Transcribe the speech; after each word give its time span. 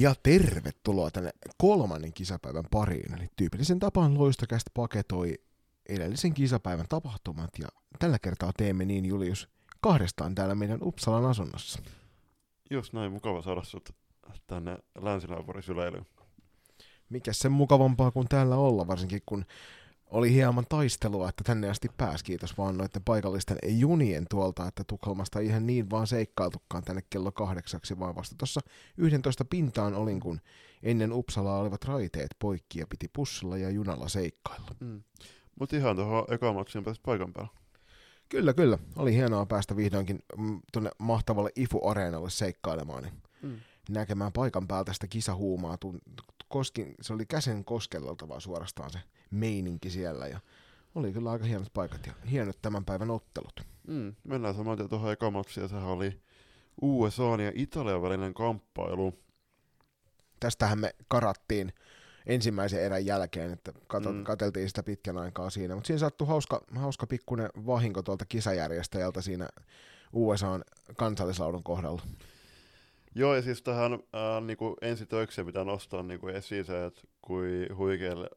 Ja 0.00 0.14
tervetuloa 0.22 1.10
tänne 1.10 1.30
kolmannen 1.58 2.12
kisapäivän 2.12 2.64
pariin. 2.70 3.14
Eli 3.18 3.28
tyypillisen 3.36 3.78
tapaan 3.78 4.18
loistokästä 4.18 4.70
paketoi 4.74 5.34
edellisen 5.88 6.34
kisapäivän 6.34 6.86
tapahtumat 6.88 7.50
ja 7.58 7.68
tällä 7.98 8.18
kertaa 8.18 8.52
teemme 8.56 8.84
niin 8.84 9.04
Julius 9.04 9.48
kahdestaan 9.80 10.34
täällä 10.34 10.54
meidän 10.54 10.78
Uppsalan 10.82 11.24
asunnossa. 11.24 11.82
Just 12.70 12.92
näin, 12.92 13.12
mukava 13.12 13.42
saada 13.42 13.64
sut 13.64 13.90
tänne 14.46 14.78
länsinaapurin 15.00 15.62
syleilyyn. 15.62 16.06
Mikä 17.10 17.32
sen 17.32 17.52
mukavampaa 17.52 18.10
kuin 18.10 18.28
täällä 18.28 18.56
olla, 18.56 18.86
varsinkin 18.86 19.22
kun 19.26 19.44
oli 20.10 20.32
hieman 20.32 20.64
taistelua, 20.68 21.28
että 21.28 21.44
tänne 21.44 21.70
asti 21.70 21.88
pääsi. 21.96 22.24
Kiitos 22.24 22.58
vaan 22.58 22.78
noiden 22.78 23.02
paikallisten 23.04 23.58
junien 23.64 24.26
tuolta, 24.30 24.68
että 24.68 24.84
Tukholmasta 24.84 25.40
ihan 25.40 25.66
niin 25.66 25.90
vaan 25.90 26.06
seikkailtukaan 26.06 26.84
tänne 26.84 27.02
kello 27.10 27.32
kahdeksaksi, 27.32 27.98
vaan 27.98 28.14
vasta 28.16 28.34
tuossa 28.38 28.60
11 28.96 29.44
pintaan 29.44 29.94
olin, 29.94 30.20
kun 30.20 30.40
ennen 30.82 31.12
Uppsalaa 31.12 31.58
olivat 31.58 31.84
raiteet 31.84 32.30
poikki 32.38 32.78
ja 32.78 32.86
piti 32.86 33.08
pussilla 33.12 33.56
ja 33.56 33.70
junalla 33.70 34.08
seikkailla. 34.08 34.70
Mm. 34.80 35.02
Mutta 35.60 35.76
ihan 35.76 35.96
tuohon 35.96 36.24
ekaan 36.30 36.54
matsiin 36.54 36.84
pääsit 36.84 37.02
paikan 37.02 37.32
päällä. 37.32 37.60
Kyllä, 38.28 38.54
kyllä. 38.54 38.78
Oli 38.96 39.14
hienoa 39.14 39.46
päästä 39.46 39.76
vihdoinkin 39.76 40.18
mm, 40.38 40.60
tuonne 40.72 40.90
mahtavalle 40.98 41.50
IFU-areenalle 41.56 42.30
seikkailemaan. 42.30 43.02
Niin 43.02 43.14
mm. 43.42 43.60
Näkemään 43.90 44.32
paikan 44.32 44.68
päältä 44.68 44.92
sitä 44.92 45.06
kisahuumaa. 45.06 45.78
Koskin, 46.48 46.94
se 47.00 47.12
oli 47.12 47.26
käsen 47.26 47.64
koskelleltavaa 47.64 48.40
suorastaan 48.40 48.90
se 48.90 48.98
meininki 49.30 49.90
siellä. 49.90 50.26
Ja 50.26 50.40
oli 50.94 51.12
kyllä 51.12 51.30
aika 51.30 51.44
hienot 51.44 51.72
paikat 51.72 52.06
ja 52.06 52.12
hienot 52.30 52.62
tämän 52.62 52.84
päivän 52.84 53.10
ottelut. 53.10 53.60
Mm. 53.86 54.14
Mennään 54.24 54.54
saman 54.54 54.76
tien 54.76 54.88
tuohon 54.88 55.32
matsiin. 55.32 55.68
Sehän 55.68 55.84
oli 55.84 56.20
USA 56.82 57.22
ja 57.22 57.52
Italian 57.54 58.02
välinen 58.02 58.34
kamppailu. 58.34 59.14
Tästähän 60.40 60.78
me 60.78 60.94
karattiin 61.08 61.72
ensimmäisen 62.26 62.82
erän 62.82 63.06
jälkeen, 63.06 63.52
että 63.52 63.72
kato, 63.86 64.12
mm. 64.12 64.24
katseltiin 64.24 64.68
sitä 64.68 64.82
pitkän 64.82 65.18
aikaa 65.18 65.50
siinä. 65.50 65.74
Mutta 65.74 65.86
siinä 65.86 65.98
sattui 65.98 66.28
hauska, 66.28 66.64
hauska 66.74 67.06
pikkuinen 67.06 67.50
vahinko 67.66 68.02
tuolta 68.02 68.24
kisajärjestäjältä 68.24 69.20
siinä 69.20 69.48
USAn 70.12 70.64
kansallislaudun 70.96 71.62
kohdalla. 71.62 72.02
Joo, 73.14 73.34
ja 73.34 73.42
siis 73.42 73.62
tähän 73.62 73.92
äh, 73.92 74.42
niinku 74.46 74.76
ensi 74.82 75.06
töikseen 75.06 75.46
pitää 75.46 75.64
nostaa 75.64 76.02
niinku 76.02 76.28
esiin 76.28 76.64
se, 76.64 76.84
että 76.84 77.00
kui 77.22 77.66
huikealle 77.76 78.30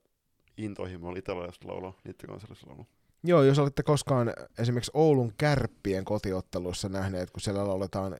intohimoilla 0.57 1.19
italialaista 1.19 1.67
laulaa 1.67 1.93
niiden 2.03 2.29
kansallislaulu. 2.29 2.87
Joo, 3.23 3.43
jos 3.43 3.59
olette 3.59 3.83
koskaan 3.83 4.33
esimerkiksi 4.59 4.91
Oulun 4.93 5.33
kärppien 5.37 6.05
kotiotteluissa 6.05 6.89
nähneet, 6.89 7.31
kun 7.31 7.41
siellä 7.41 7.67
lauletaan 7.67 8.15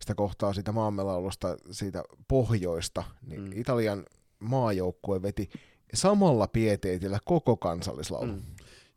sitä 0.00 0.14
kohtaa 0.14 0.52
siitä 0.52 0.72
maamelaulusta, 0.72 1.56
siitä 1.70 2.02
pohjoista, 2.28 3.04
niin 3.26 3.40
mm. 3.40 3.52
Italian 3.54 4.06
maajoukkue 4.38 5.22
veti 5.22 5.50
samalla 5.94 6.46
pieteetillä 6.48 7.18
koko 7.24 7.56
kansallislaulu. 7.56 8.32
Mm. 8.32 8.42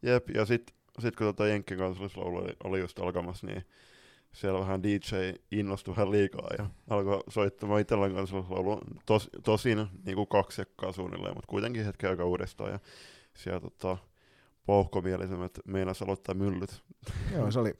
Jep, 0.01 0.29
ja 0.29 0.45
sitten 0.45 0.75
sit 0.99 1.15
kun 1.15 1.27
tota 1.27 1.47
Jenkkien 1.47 1.79
kansallislaulu 1.79 2.37
oli, 2.37 2.53
oli 2.63 2.79
just 2.79 2.99
alkamassa, 2.99 3.47
niin 3.47 3.65
siellä 4.33 4.59
vähän 4.59 4.83
DJ 4.83 5.15
innostui 5.51 5.95
vähän 5.95 6.11
liikaa 6.11 6.49
ja 6.57 6.69
alkoi 6.89 7.23
soittamaan 7.29 7.81
itsellään 7.81 8.13
kansallislaulu. 8.13 8.79
Tos, 9.05 9.29
tosin 9.43 9.87
niin 10.05 10.15
kuin 10.15 10.27
kaksi 10.27 10.55
sekkaa 10.55 10.91
suunnilleen, 10.91 11.35
mutta 11.35 11.47
kuitenkin 11.47 11.85
hetken 11.85 12.09
aika 12.09 12.25
uudestaan. 12.25 12.71
Ja 12.71 12.79
siellä 13.33 13.59
tota, 13.59 13.97
pouhkomielisemmät 14.65 15.51
meinas 15.65 16.01
aloittaa 16.01 16.35
myllyt. 16.35 16.83
Joo, 17.33 17.51
se 17.51 17.59
oli, 17.59 17.73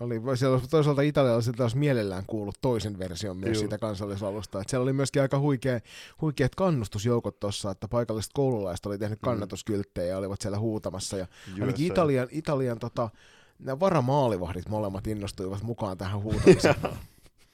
oli, 0.00 0.36
siellä 0.36 0.60
toisaalta 0.70 1.02
italialaisilta 1.02 1.64
olisi 1.64 1.78
mielellään 1.78 2.24
kuullut 2.26 2.58
toisen 2.60 2.98
version 2.98 3.36
myös 3.36 3.54
Juu. 3.54 3.60
siitä 3.60 3.78
kansallislaulusta. 3.78 4.60
Että 4.60 4.70
siellä 4.70 4.82
oli 4.82 4.92
myöskin 4.92 5.22
aika 5.22 5.38
huikea, 5.38 5.80
huikeat 6.20 6.54
kannustusjoukot 6.54 7.40
tuossa, 7.40 7.70
että 7.70 7.88
paikalliset 7.88 8.32
koululaiset 8.34 8.86
oli 8.86 8.98
tehnyt 8.98 9.22
mm. 9.22 9.24
kannatuskylttejä 9.24 10.06
ja 10.06 10.18
olivat 10.18 10.40
siellä 10.40 10.58
huutamassa. 10.58 11.16
Ja 11.16 11.26
ainakin 11.60 11.86
Italian, 11.86 12.28
Italian 12.30 12.78
tota, 12.78 13.10
nämä 13.62 13.80
varamaalivahdit 13.80 14.68
molemmat 14.68 15.06
innostuivat 15.06 15.62
mukaan 15.62 15.98
tähän 15.98 16.22
huutamiseen. 16.22 16.74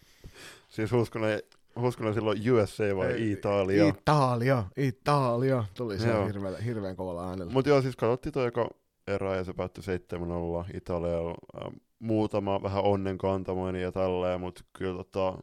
siis 0.69 0.93
Huskonen, 0.93 1.43
Huskonen 1.81 2.15
silloin 2.15 2.53
USA 2.53 2.97
vai 2.97 3.13
Ei, 3.13 3.33
Italia? 3.33 3.89
Italia, 3.89 4.65
Italia. 4.77 5.65
Tuli 5.75 5.99
se 5.99 6.27
hirveän, 6.27 6.63
hirveän 6.63 6.97
kovalla 6.97 7.29
äänellä. 7.29 7.53
Mutta 7.53 7.69
joo, 7.69 7.83
siis 7.83 7.97
katsottiin 7.97 8.33
tuo 8.33 8.45
joka 8.45 8.69
erä 9.07 9.37
ja 9.37 9.45
se 9.45 9.53
päättyi 9.53 9.85
7-0 9.85 10.77
Italialla. 10.77 11.35
Ähm, 11.63 11.75
muutama 11.99 12.63
vähän 12.63 12.85
onnen 12.85 13.19
kantamoinen 13.19 13.83
ja 13.83 13.93
tälleen, 13.93 14.41
mutta 14.41 14.65
kyllä 14.73 14.97
tota, 14.97 15.39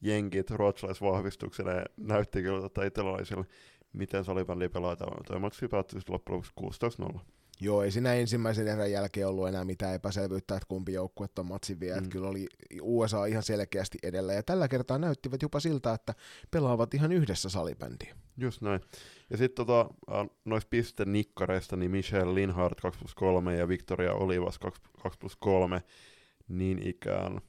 jenkit 0.00 0.50
ruotsalaisvahvistukselle 0.50 1.84
näytti 1.96 2.42
kyllä 2.42 2.60
tota 2.60 2.84
italialaisille, 2.84 3.44
miten 3.92 4.24
salibändi 4.24 4.68
pelaa. 4.68 4.96
Tämä 4.96 5.40
matsi 5.40 5.68
päättyi 5.68 6.00
loppujen 6.08 6.42
lopuksi 6.58 6.82
16-0. 7.16 7.20
Joo, 7.60 7.82
ei 7.82 7.90
siinä 7.90 8.14
ensimmäisen 8.14 8.68
erän 8.68 8.92
jälkeen 8.92 9.28
ollut 9.28 9.48
enää 9.48 9.64
mitään 9.64 9.94
epäselvyyttä, 9.94 10.56
että 10.56 10.66
kumpi 10.68 10.92
joukkue 10.92 11.26
on 11.38 11.46
matsin 11.46 11.80
vie. 11.80 12.00
Mm. 12.00 12.08
Kyllä 12.08 12.28
oli 12.28 12.46
USA 12.82 13.26
ihan 13.26 13.42
selkeästi 13.42 13.98
edellä. 14.02 14.32
Ja 14.32 14.42
tällä 14.42 14.68
kertaa 14.68 14.98
näyttivät 14.98 15.42
jopa 15.42 15.60
siltä, 15.60 15.92
että 15.92 16.14
pelaavat 16.50 16.94
ihan 16.94 17.12
yhdessä 17.12 17.48
salibändiä. 17.48 18.14
Just 18.36 18.60
näin. 18.62 18.80
Ja 19.30 19.36
sitten 19.36 19.66
tota, 19.66 19.90
noista 20.44 20.68
pistenikkareista, 20.70 21.76
niin 21.76 21.90
Michelle 21.90 22.34
Linhardt 22.34 22.80
2 22.80 23.00
plus 23.00 23.14
3 23.14 23.56
ja 23.56 23.68
Victoria 23.68 24.12
Olivas 24.12 24.58
2, 24.58 24.82
2 25.02 25.18
plus 25.18 25.36
3 25.36 25.82
niin 26.48 26.88
ikään. 26.88 27.40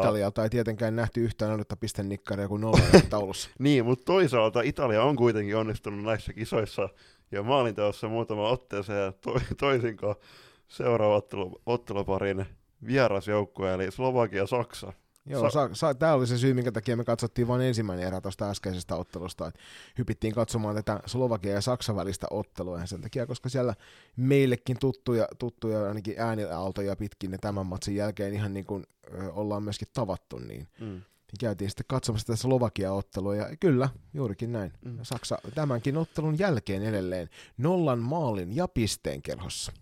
Italialta 0.00 0.42
ei 0.42 0.50
tietenkään 0.50 0.96
nähty 0.96 1.24
yhtään 1.24 1.50
ainutta 1.50 1.76
pistennikkaria 1.76 2.48
kuin 2.48 2.60
nolla 2.60 2.78
taulussa. 3.10 3.50
niin, 3.58 3.84
mutta 3.84 4.04
toisaalta 4.04 4.60
Italia 4.62 5.02
on 5.02 5.16
kuitenkin 5.16 5.56
onnistunut 5.56 6.04
näissä 6.04 6.32
kisoissa 6.32 6.88
ja 7.32 7.42
maalinteossa 7.42 8.08
muutama 8.08 8.48
otteeseen 8.48 9.04
ja 9.04 9.12
to, 9.12 9.40
toisinko 9.60 10.20
seuraava 10.68 11.16
ottelu, 11.16 11.60
otteluparin 11.66 12.46
vierasjoukkue, 12.86 13.74
eli 13.74 13.90
Slovakia 13.90 14.38
ja 14.38 14.46
Saksa. 14.46 14.92
Joo, 15.28 15.50
sa- 15.50 15.70
sa- 15.72 15.94
tämä 15.94 16.12
oli 16.14 16.26
se 16.26 16.38
syy, 16.38 16.54
minkä 16.54 16.72
takia 16.72 16.96
me 16.96 17.04
katsottiin 17.04 17.48
vain 17.48 17.62
ensimmäinen 17.62 18.06
erä 18.06 18.20
tuosta 18.20 18.50
äskeisestä 18.50 18.96
ottelusta. 18.96 19.46
että 19.46 19.60
hypittiin 19.98 20.34
katsomaan 20.34 20.74
tätä 20.74 21.00
Slovakia 21.06 21.52
ja 21.52 21.60
Saksan 21.60 21.96
välistä 21.96 22.26
ottelua. 22.30 22.80
Ja 22.80 22.86
sen 22.86 23.00
takia, 23.00 23.26
koska 23.26 23.48
siellä 23.48 23.74
meillekin 24.16 24.76
tuttuja, 24.80 25.28
tuttuja 25.38 25.88
ainakin 25.88 26.14
äänialtoja 26.18 26.96
pitkin 26.96 27.30
ne 27.30 27.38
tämän 27.38 27.66
matsin 27.66 27.96
jälkeen 27.96 28.34
ihan 28.34 28.54
niin 28.54 28.66
kuin 28.66 28.84
ö, 29.14 29.32
ollaan 29.32 29.62
myöskin 29.62 29.88
tavattu, 29.94 30.38
niin 30.38 30.68
mm 30.80 31.02
käytiin 31.38 31.70
sitten 31.70 31.86
katsomassa 31.88 32.26
tätä 32.26 32.36
Slovakia-ottelua, 32.36 33.36
ja 33.36 33.56
kyllä, 33.60 33.88
juurikin 34.14 34.52
näin. 34.52 34.72
Mm. 34.84 34.98
Saksa 35.02 35.38
tämänkin 35.54 35.96
ottelun 35.96 36.38
jälkeen 36.38 36.82
edelleen 36.82 37.28
nollan 37.58 37.98
maalin 37.98 38.56
ja 38.56 38.68
pisteen 38.68 39.22
kerhossa. 39.22 39.72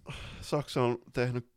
Saksa 0.41 0.82
on 0.82 0.98
tehnyt 1.12 1.48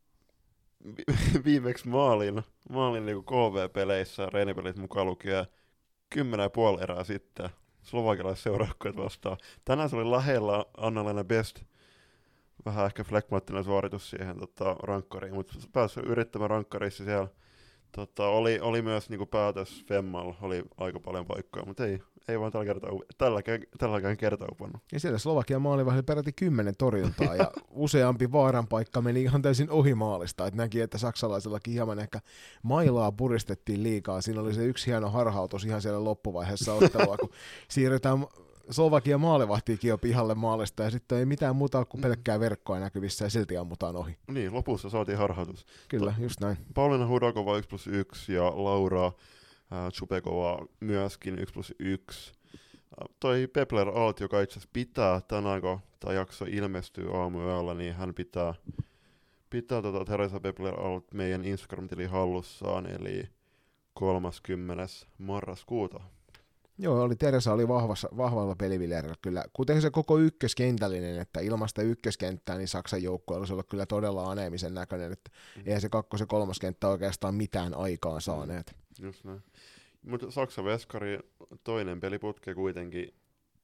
viimeksi 1.45 1.87
maalin, 1.87 2.43
maalin 2.69 3.05
niin 3.05 3.23
KV-peleissä, 3.23 4.29
reenipelit 4.33 4.77
mukaan 4.77 5.07
lukien, 5.07 5.45
kymmenen 6.09 6.43
ja 6.43 6.49
puoli 6.49 6.83
erää 6.83 7.03
sitten 7.03 7.49
slovakialaisseuraukkuet 7.81 8.97
vastaan. 8.97 9.37
Tänään 9.65 9.89
se 9.89 9.95
oli 9.95 10.11
lähellä 10.11 10.65
Anna-Lena 10.77 11.23
Best, 11.23 11.63
vähän 12.65 12.85
ehkä 12.85 13.03
flekmaattinen 13.03 13.63
suoritus 13.63 14.09
siihen 14.09 14.39
tota, 14.39 14.73
rankkariin, 14.73 15.33
mutta 15.33 15.53
päässyt 15.73 16.05
yrittämään 16.05 16.49
rankkarissa 16.49 17.03
siellä 17.03 17.27
Tota, 17.97 18.27
oli, 18.27 18.59
oli 18.59 18.81
myös 18.81 19.09
niinku 19.09 19.25
päätös 19.25 19.85
Femmalla, 19.87 20.35
oli 20.41 20.63
aika 20.77 20.99
paljon 20.99 21.25
paikkoja, 21.25 21.65
mutta 21.65 21.85
ei, 21.85 21.99
ei 22.27 22.39
vaan 22.39 22.51
tällä 22.51 22.65
kertaa, 22.65 22.91
tälläkään, 23.17 23.61
tälläkään 23.77 24.17
kertaa 24.17 24.47
upannut. 24.51 24.81
Ja 24.91 24.99
siellä 24.99 25.17
Slovakian 25.17 25.61
maalivahdilla 25.61 26.03
peräti 26.03 26.33
kymmenen 26.33 26.73
torjuntaa 26.77 27.35
ja 27.35 27.51
useampi 27.71 28.31
vaaran 28.31 28.67
paikka 28.67 29.01
meni 29.01 29.21
ihan 29.21 29.41
täysin 29.41 29.69
ohi 29.69 29.95
maalista. 29.95 30.47
Et 30.47 30.55
näki, 30.55 30.81
että 30.81 30.97
saksalaisellakin 30.97 31.73
hieman 31.73 31.99
ehkä 31.99 32.19
mailaa 32.63 33.11
puristettiin 33.11 33.83
liikaa. 33.83 34.21
Siinä 34.21 34.41
oli 34.41 34.53
se 34.53 34.65
yksi 34.65 34.87
hieno 34.87 35.09
harhautus 35.09 35.65
ihan 35.65 35.81
siellä 35.81 36.03
loppuvaiheessa 36.03 36.73
ottelua, 36.73 37.17
kun 37.17 37.29
siirrytään 37.69 38.25
Slovakia 38.69 39.17
maalivahtiikin 39.17 39.89
jo 39.89 39.97
pihalle 39.97 40.35
maalista 40.35 40.83
ja 40.83 40.91
sitten 40.91 41.17
ei 41.17 41.25
mitään 41.25 41.55
muuta 41.55 41.85
kuin 41.85 42.01
pelkkää 42.01 42.39
verkkoa 42.39 42.79
näkyvissä 42.79 43.25
ja 43.25 43.29
silti 43.29 43.57
ammutaan 43.57 43.95
ohi. 43.95 44.17
Niin, 44.27 44.53
lopussa 44.53 44.89
saatiin 44.89 45.17
harhautus. 45.17 45.65
Kyllä, 45.87 46.13
to- 46.17 46.23
just 46.23 46.39
näin. 46.39 46.57
Pauliina 46.73 47.07
Hudakova 47.07 47.57
1 47.57 47.69
plus 47.69 47.87
1 47.87 48.33
ja 48.33 48.43
Laura 48.63 49.05
äh, 49.05 49.91
Chupekova 49.91 50.65
myöskin 50.79 51.39
1 51.39 51.53
plus 51.53 51.73
1. 51.79 52.33
Äh, 52.51 53.15
toi 53.19 53.47
Pepler 53.47 53.89
Alt, 53.89 54.19
joka 54.19 54.41
itse 54.41 54.53
asiassa 54.53 54.69
pitää 54.73 55.21
tänään, 55.21 55.61
kun 55.61 55.79
tämä 55.99 56.13
jakso 56.13 56.45
ilmestyy 56.47 57.21
aamuyöllä, 57.21 57.73
niin 57.73 57.95
hän 57.95 58.13
pitää, 58.13 58.53
pitää 59.49 59.81
tota 59.81 60.05
Teresa 60.05 60.39
Pepler 60.39 60.79
Alt 60.79 61.13
meidän 61.13 61.45
Instagram-tili 61.45 62.05
hallussaan, 62.05 62.85
eli 62.85 63.29
30. 63.93 64.87
marraskuuta 65.17 65.99
Joo, 66.79 67.01
oli 67.01 67.15
Teresa 67.15 67.53
oli 67.53 67.67
vahvassa, 67.67 68.09
vahvalla 68.17 68.55
pelivilerillä 68.55 69.15
kyllä, 69.21 69.45
kuten 69.53 69.81
se 69.81 69.89
koko 69.89 70.17
ykköskentällinen, 70.19 71.19
että 71.19 71.39
ilmasta 71.39 71.81
ykköskenttää, 71.81 72.57
niin 72.57 72.67
Saksan 72.67 73.03
joukkue 73.03 73.37
olisi 73.37 73.53
ollut 73.53 73.67
kyllä 73.69 73.85
todella 73.85 74.31
aneemisen 74.31 74.73
näköinen, 74.73 75.11
että 75.11 75.31
mm. 75.55 75.63
eihän 75.65 75.81
se 75.81 75.89
kakkos- 75.89 76.19
ja 76.19 76.25
kolmas 76.25 76.59
kenttä 76.59 76.87
oikeastaan 76.87 77.35
mitään 77.35 77.73
aikaa 77.73 78.19
saaneet. 78.19 78.75
Mm. 78.99 79.05
Just 79.05 79.23
näin. 79.23 79.43
Mutta 80.01 80.31
Saksan 80.31 80.65
veskari 80.65 81.19
toinen 81.63 81.99
peli 81.99 82.19
putke 82.19 82.53
kuitenkin, 82.53 83.13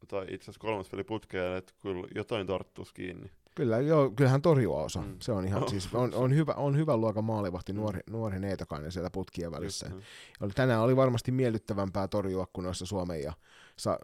tai 0.08 0.24
itse 0.24 0.44
asiassa 0.46 0.60
kolmas 0.60 0.90
peli 0.90 1.04
putkeen, 1.04 1.58
että 1.58 1.74
kyllä 1.82 2.08
jotain 2.16 2.48
tarttuisi 2.48 2.94
kiinni. 2.94 3.32
Kyllä, 3.56 3.80
joo, 3.80 4.12
kyllähän 4.12 4.42
torjua 4.42 4.84
osa. 4.84 5.02
Mm. 5.02 5.16
Se 5.22 5.32
on 5.32 5.46
ihan, 5.46 5.64
Oh. 5.64 5.70
siis 5.70 5.94
on, 5.94 6.14
on, 6.14 6.36
hyvä, 6.36 6.54
on 6.54 6.78
hyvä 6.78 6.98
luokan 6.98 7.24
maalivahti, 7.24 7.74
nuori, 7.74 8.00
nuori 8.10 8.40
neitokainen 8.40 8.92
siellä 8.92 9.10
putkien 9.10 9.52
välissä. 9.52 9.86
Just, 9.90 9.98
mm. 9.98 10.46
Oli, 10.46 10.52
tänään 10.56 10.82
oli 10.82 10.96
varmasti 10.96 11.32
miellyttävämpää 11.32 12.08
torjua 12.08 12.48
kuin 12.54 12.66
noissa 12.66 12.86
Suomen 12.86 13.22
ja 13.22 13.34
Sa- 13.78 14.00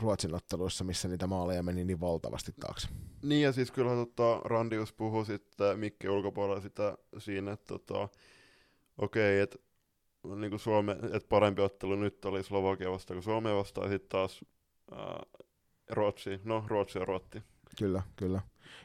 Ruotsin 0.00 0.34
otteluissa, 0.34 0.84
missä 0.84 1.08
niitä 1.08 1.26
maaleja 1.26 1.62
meni 1.62 1.84
niin 1.84 2.00
valtavasti 2.00 2.52
taakse. 2.60 2.88
Niin 3.22 3.42
ja 3.42 3.52
siis 3.52 3.70
kyllä 3.70 3.94
tota, 3.94 4.40
Randius 4.44 4.92
puhui 4.92 5.26
sitten 5.26 5.78
Mikke 5.78 6.10
ulkopuolella 6.10 6.60
sitä 6.60 6.98
siinä, 7.18 7.52
että 7.52 7.66
tota, 7.78 8.08
okei, 8.98 9.40
että 9.40 9.58
niinku 10.36 10.58
Suome, 10.58 10.96
et 11.12 11.28
parempi 11.28 11.62
ottelu 11.62 11.96
nyt 11.96 12.24
oli 12.24 12.42
Slovakia 12.42 12.90
vastaan 12.90 13.16
kuin 13.16 13.24
Suomea 13.24 13.56
vastaan, 13.56 13.86
ja 13.86 13.90
sitten 13.92 14.08
taas 14.08 14.44
ää, 14.92 15.22
Ruotsi, 15.90 16.40
no 16.44 16.64
Ruotsi 16.68 16.98
ja 16.98 17.04
Ruotti. 17.04 17.42
Kyllä, 17.78 18.02
kyllä. 18.16 18.40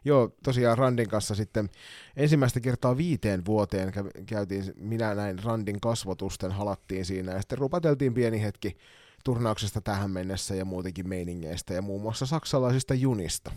Joo, 0.06 0.36
tosiaan 0.44 0.78
Randin 0.78 1.10
kanssa 1.10 1.36
sitten 1.36 1.70
ensimmäistä 2.16 2.60
kertaa 2.60 2.98
viiteen 2.98 3.46
vuoteen 3.46 3.94
käytiin, 4.26 4.74
minä 4.76 5.16
näin 5.16 5.44
Randin 5.44 5.82
kasvotusten, 5.82 6.52
halattiin 6.52 7.06
siinä 7.06 7.32
ja 7.32 7.42
sitten 7.42 7.58
rupateltiin 7.58 8.14
pieni 8.14 8.42
hetki 8.42 8.78
turnauksesta 9.24 9.82
tähän 9.82 10.12
mennessä 10.12 10.56
ja 10.56 10.66
muutenkin 10.66 11.10
meiningeistä 11.10 11.74
ja 11.74 11.82
muun 11.82 12.02
muassa 12.02 12.26
saksalaisista 12.26 12.94
junista. 12.94 13.52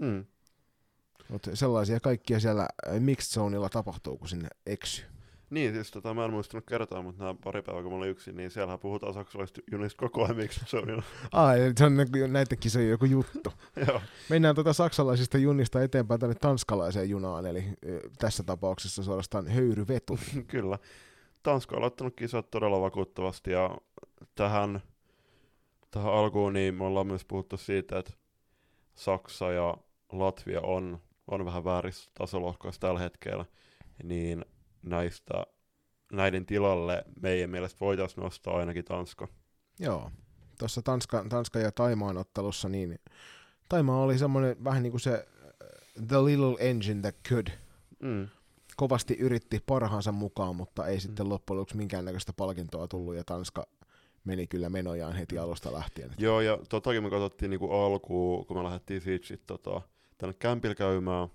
Mm. 0.00 0.24
Mutta 1.28 1.56
sellaisia 1.56 2.00
kaikkia 2.00 2.40
siellä 2.40 2.62
äh, 2.88 3.00
Mixed 3.00 3.34
Zoneilla 3.34 3.68
tapahtuu, 3.68 4.18
kun 4.18 4.28
sinne 4.28 4.48
eksy. 4.66 5.04
Niin, 5.50 5.74
siis 5.74 5.90
tota, 5.90 6.14
mä 6.14 6.24
en 6.24 6.30
muistanut 6.30 6.66
kertoa, 6.66 7.02
mutta 7.02 7.22
nämä 7.24 7.34
pari 7.44 7.62
päivää 7.62 7.82
kun 7.82 7.92
mä 7.92 7.98
olin 7.98 8.10
yksin, 8.10 8.36
niin 8.36 8.50
siellähän 8.50 8.78
puhutaan 8.78 9.14
saksalaisista 9.14 9.60
junista 9.72 9.98
koko 9.98 10.24
ajan, 10.24 10.36
miksi 10.36 10.60
se 10.66 10.76
on 10.76 10.86
niin, 10.86 11.02
Ai, 11.32 11.58
se 11.78 11.84
on 11.84 11.96
niinku- 11.96 12.26
näiden 12.26 12.58
kisojen 12.58 12.90
joku 12.90 13.04
juttu. 13.04 13.52
joo. 13.86 14.00
Mennään 14.28 14.54
tuota 14.54 14.72
saksalaisista 14.72 15.38
junista 15.38 15.82
eteenpäin 15.82 16.20
tänne 16.20 16.34
tanskalaiseen 16.34 17.10
junaan, 17.10 17.46
eli 17.46 17.64
tässä 18.18 18.42
tapauksessa 18.42 19.02
suorastaan 19.02 19.46
höyryvetu. 19.48 20.18
Kyllä. 20.46 20.78
Tanska 21.42 21.76
on 21.76 21.78
aloittanut 21.78 22.16
kisat 22.16 22.50
todella 22.50 22.80
vakuuttavasti 22.80 23.50
ja 23.50 23.78
tähän, 24.34 24.80
tähän 25.90 26.12
alkuun 26.12 26.52
niin 26.52 26.74
me 26.74 26.84
ollaan 26.84 27.06
myös 27.06 27.24
puhuttu 27.24 27.56
siitä, 27.56 27.98
että 27.98 28.12
Saksa 28.94 29.52
ja 29.52 29.76
Latvia 30.12 30.60
on, 30.60 30.98
on 31.26 31.44
vähän 31.44 31.64
väärissä 31.64 32.10
tasolohkoissa 32.14 32.80
tällä 32.80 33.00
hetkellä, 33.00 33.44
niin 34.02 34.44
näistä, 34.82 35.46
näiden 36.12 36.46
tilalle 36.46 37.04
meidän 37.22 37.50
mielestä 37.50 37.80
voitaisiin 37.80 38.22
nostaa 38.22 38.56
ainakin 38.56 38.84
Tanska. 38.84 39.28
Joo. 39.78 40.10
Tuossa 40.58 40.82
Tanska, 40.82 41.24
Tanska 41.28 41.58
ja 41.58 41.72
Taimaan 41.72 42.16
ottelussa, 42.16 42.68
niin 42.68 42.98
Taimaa 43.68 44.02
oli 44.02 44.18
semmoinen 44.18 44.64
vähän 44.64 44.82
niin 44.82 44.90
kuin 44.90 45.00
se 45.00 45.12
äh, 45.14 46.06
the 46.08 46.24
little 46.24 46.56
engine 46.58 47.00
that 47.00 47.16
could. 47.28 47.46
Mm. 48.02 48.28
Kovasti 48.76 49.14
yritti 49.14 49.60
parhaansa 49.66 50.12
mukaan, 50.12 50.56
mutta 50.56 50.86
ei 50.86 51.00
sitten 51.00 51.26
Mm. 51.26 51.30
loppujen 51.30 51.58
lopuksi 51.58 51.76
minkäännäköistä 51.76 52.32
palkintoa 52.32 52.88
tullut, 52.88 53.14
ja 53.14 53.24
Tanska 53.24 53.66
meni 54.24 54.46
kyllä 54.46 54.68
menojaan 54.68 55.12
heti 55.12 55.38
alusta 55.38 55.72
lähtien. 55.72 56.10
Joo, 56.18 56.40
ja 56.40 56.58
totakin 56.68 57.02
me 57.02 57.10
katsottiin 57.10 57.50
niinku 57.50 57.72
alkuun, 57.72 58.46
kun 58.46 58.56
me 58.56 58.64
lähdettiin 58.64 59.00
siitä 59.00 59.26
sit, 59.26 59.46
tota, 59.46 59.82
tänne 60.18 60.34
kämpillä 60.38 60.74
käymään. 60.74 61.28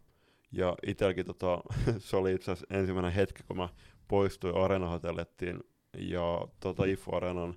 Ja 0.52 0.76
itselläkin 0.88 1.26
tota, 1.26 1.62
se 1.98 2.18
oli 2.18 2.34
itse 2.34 2.52
asiassa 2.52 2.76
ensimmäinen 2.78 3.12
hetki, 3.12 3.44
kun 3.44 3.58
mä 3.58 3.70
poistuin 4.08 4.56
Arena-hotellettiin 4.56 5.60
ja 5.98 6.48
tota, 6.60 6.86
IFU 6.86 7.16
Arenan 7.16 7.56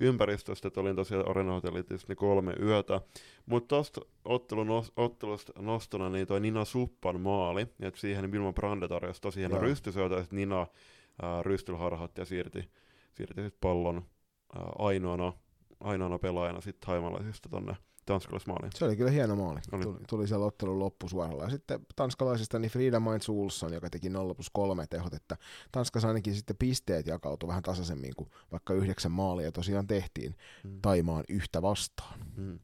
ympäristöstä, 0.00 0.68
että 0.68 0.80
olin 0.80 0.96
tosiaan 0.96 1.28
Arena-hotellitissa 1.28 2.06
ne 2.08 2.14
kolme 2.14 2.52
yötä. 2.62 3.00
Mutta 3.46 3.68
tuosta 3.68 4.00
ottelun 4.24 4.66
nos, 4.66 4.92
ottelusta 4.96 5.52
nostona, 5.58 6.08
niin 6.08 6.26
toi 6.26 6.40
Nina 6.40 6.64
Suppan 6.64 7.20
maali, 7.20 7.66
että 7.80 8.00
siihen 8.00 8.32
Vilma 8.32 8.52
Brande 8.52 8.88
tarjosi 8.88 9.20
tosi 9.20 9.40
hieno 9.40 9.58
rystysyötä, 9.58 10.14
ja 10.14 10.22
sit 10.22 10.32
Nina 10.32 10.66
rystylharhatti 11.42 12.20
ja 12.20 12.24
siirti, 12.24 12.70
siirti 13.12 13.42
sit 13.42 13.56
pallon 13.60 14.02
ää, 14.56 14.72
ainoana 14.78 15.32
ainoana 15.80 16.18
pelaajana 16.18 16.60
sitten 16.60 16.88
haimalaisista 16.88 17.48
tonne 17.48 17.76
tanskalaismaaliin. 18.06 18.72
Se 18.74 18.84
oli 18.84 18.96
kyllä 18.96 19.10
hieno 19.10 19.36
maali. 19.36 19.60
Oli. 19.72 19.82
Tuli, 19.82 19.98
tuli 20.08 20.28
siellä 20.28 20.46
ottelun 20.46 20.78
loppusuoralla. 20.78 21.44
Ja 21.44 21.50
sitten 21.50 21.86
tanskalaisista 21.96 22.58
niin 22.58 22.70
Frida 22.70 23.00
Mainz 23.00 23.28
Olsson, 23.28 23.72
joka 23.72 23.90
teki 23.90 24.08
0 24.10 24.34
plus 24.34 24.50
3 24.52 24.86
tehot, 24.86 25.14
että 25.14 25.36
Tanskassa 25.72 26.08
ainakin 26.08 26.34
sitten 26.34 26.56
pisteet 26.56 27.06
jakautui 27.06 27.48
vähän 27.48 27.62
tasaisemmin 27.62 28.12
kuin 28.16 28.30
vaikka 28.52 28.74
yhdeksän 28.74 29.12
maalia 29.12 29.52
tosiaan 29.52 29.86
tehtiin 29.86 30.34
Mm. 30.64 30.80
Taimaan 30.82 31.24
yhtä 31.28 31.62
vastaan. 31.62 32.18
Mm. 32.36 32.58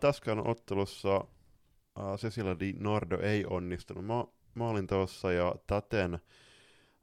Tässäkään 0.00 0.46
ottelussa 0.48 1.24
ää, 1.96 2.16
Cecilia 2.16 2.58
Di 2.58 2.72
Nardo 2.78 3.18
ei 3.20 3.44
onnistunut 3.50 4.04
ma- 4.04 4.28
maalinteossa 4.54 5.32
ja 5.32 5.54
täten 5.66 6.18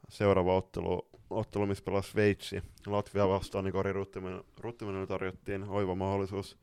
seuraava 0.09 0.55
ottelu, 0.55 1.09
ottelu 1.29 1.65
missä 1.65 1.83
pelasi 1.83 2.11
Sveitsi 2.11 2.63
Latvia 2.85 3.27
vastaan, 3.27 3.63
niin 3.63 3.73
Kari 3.73 3.93
Ruttimenille 4.59 5.07
tarjottiin 5.07 5.63
oiva 5.63 5.95
mahdollisuus 5.95 6.57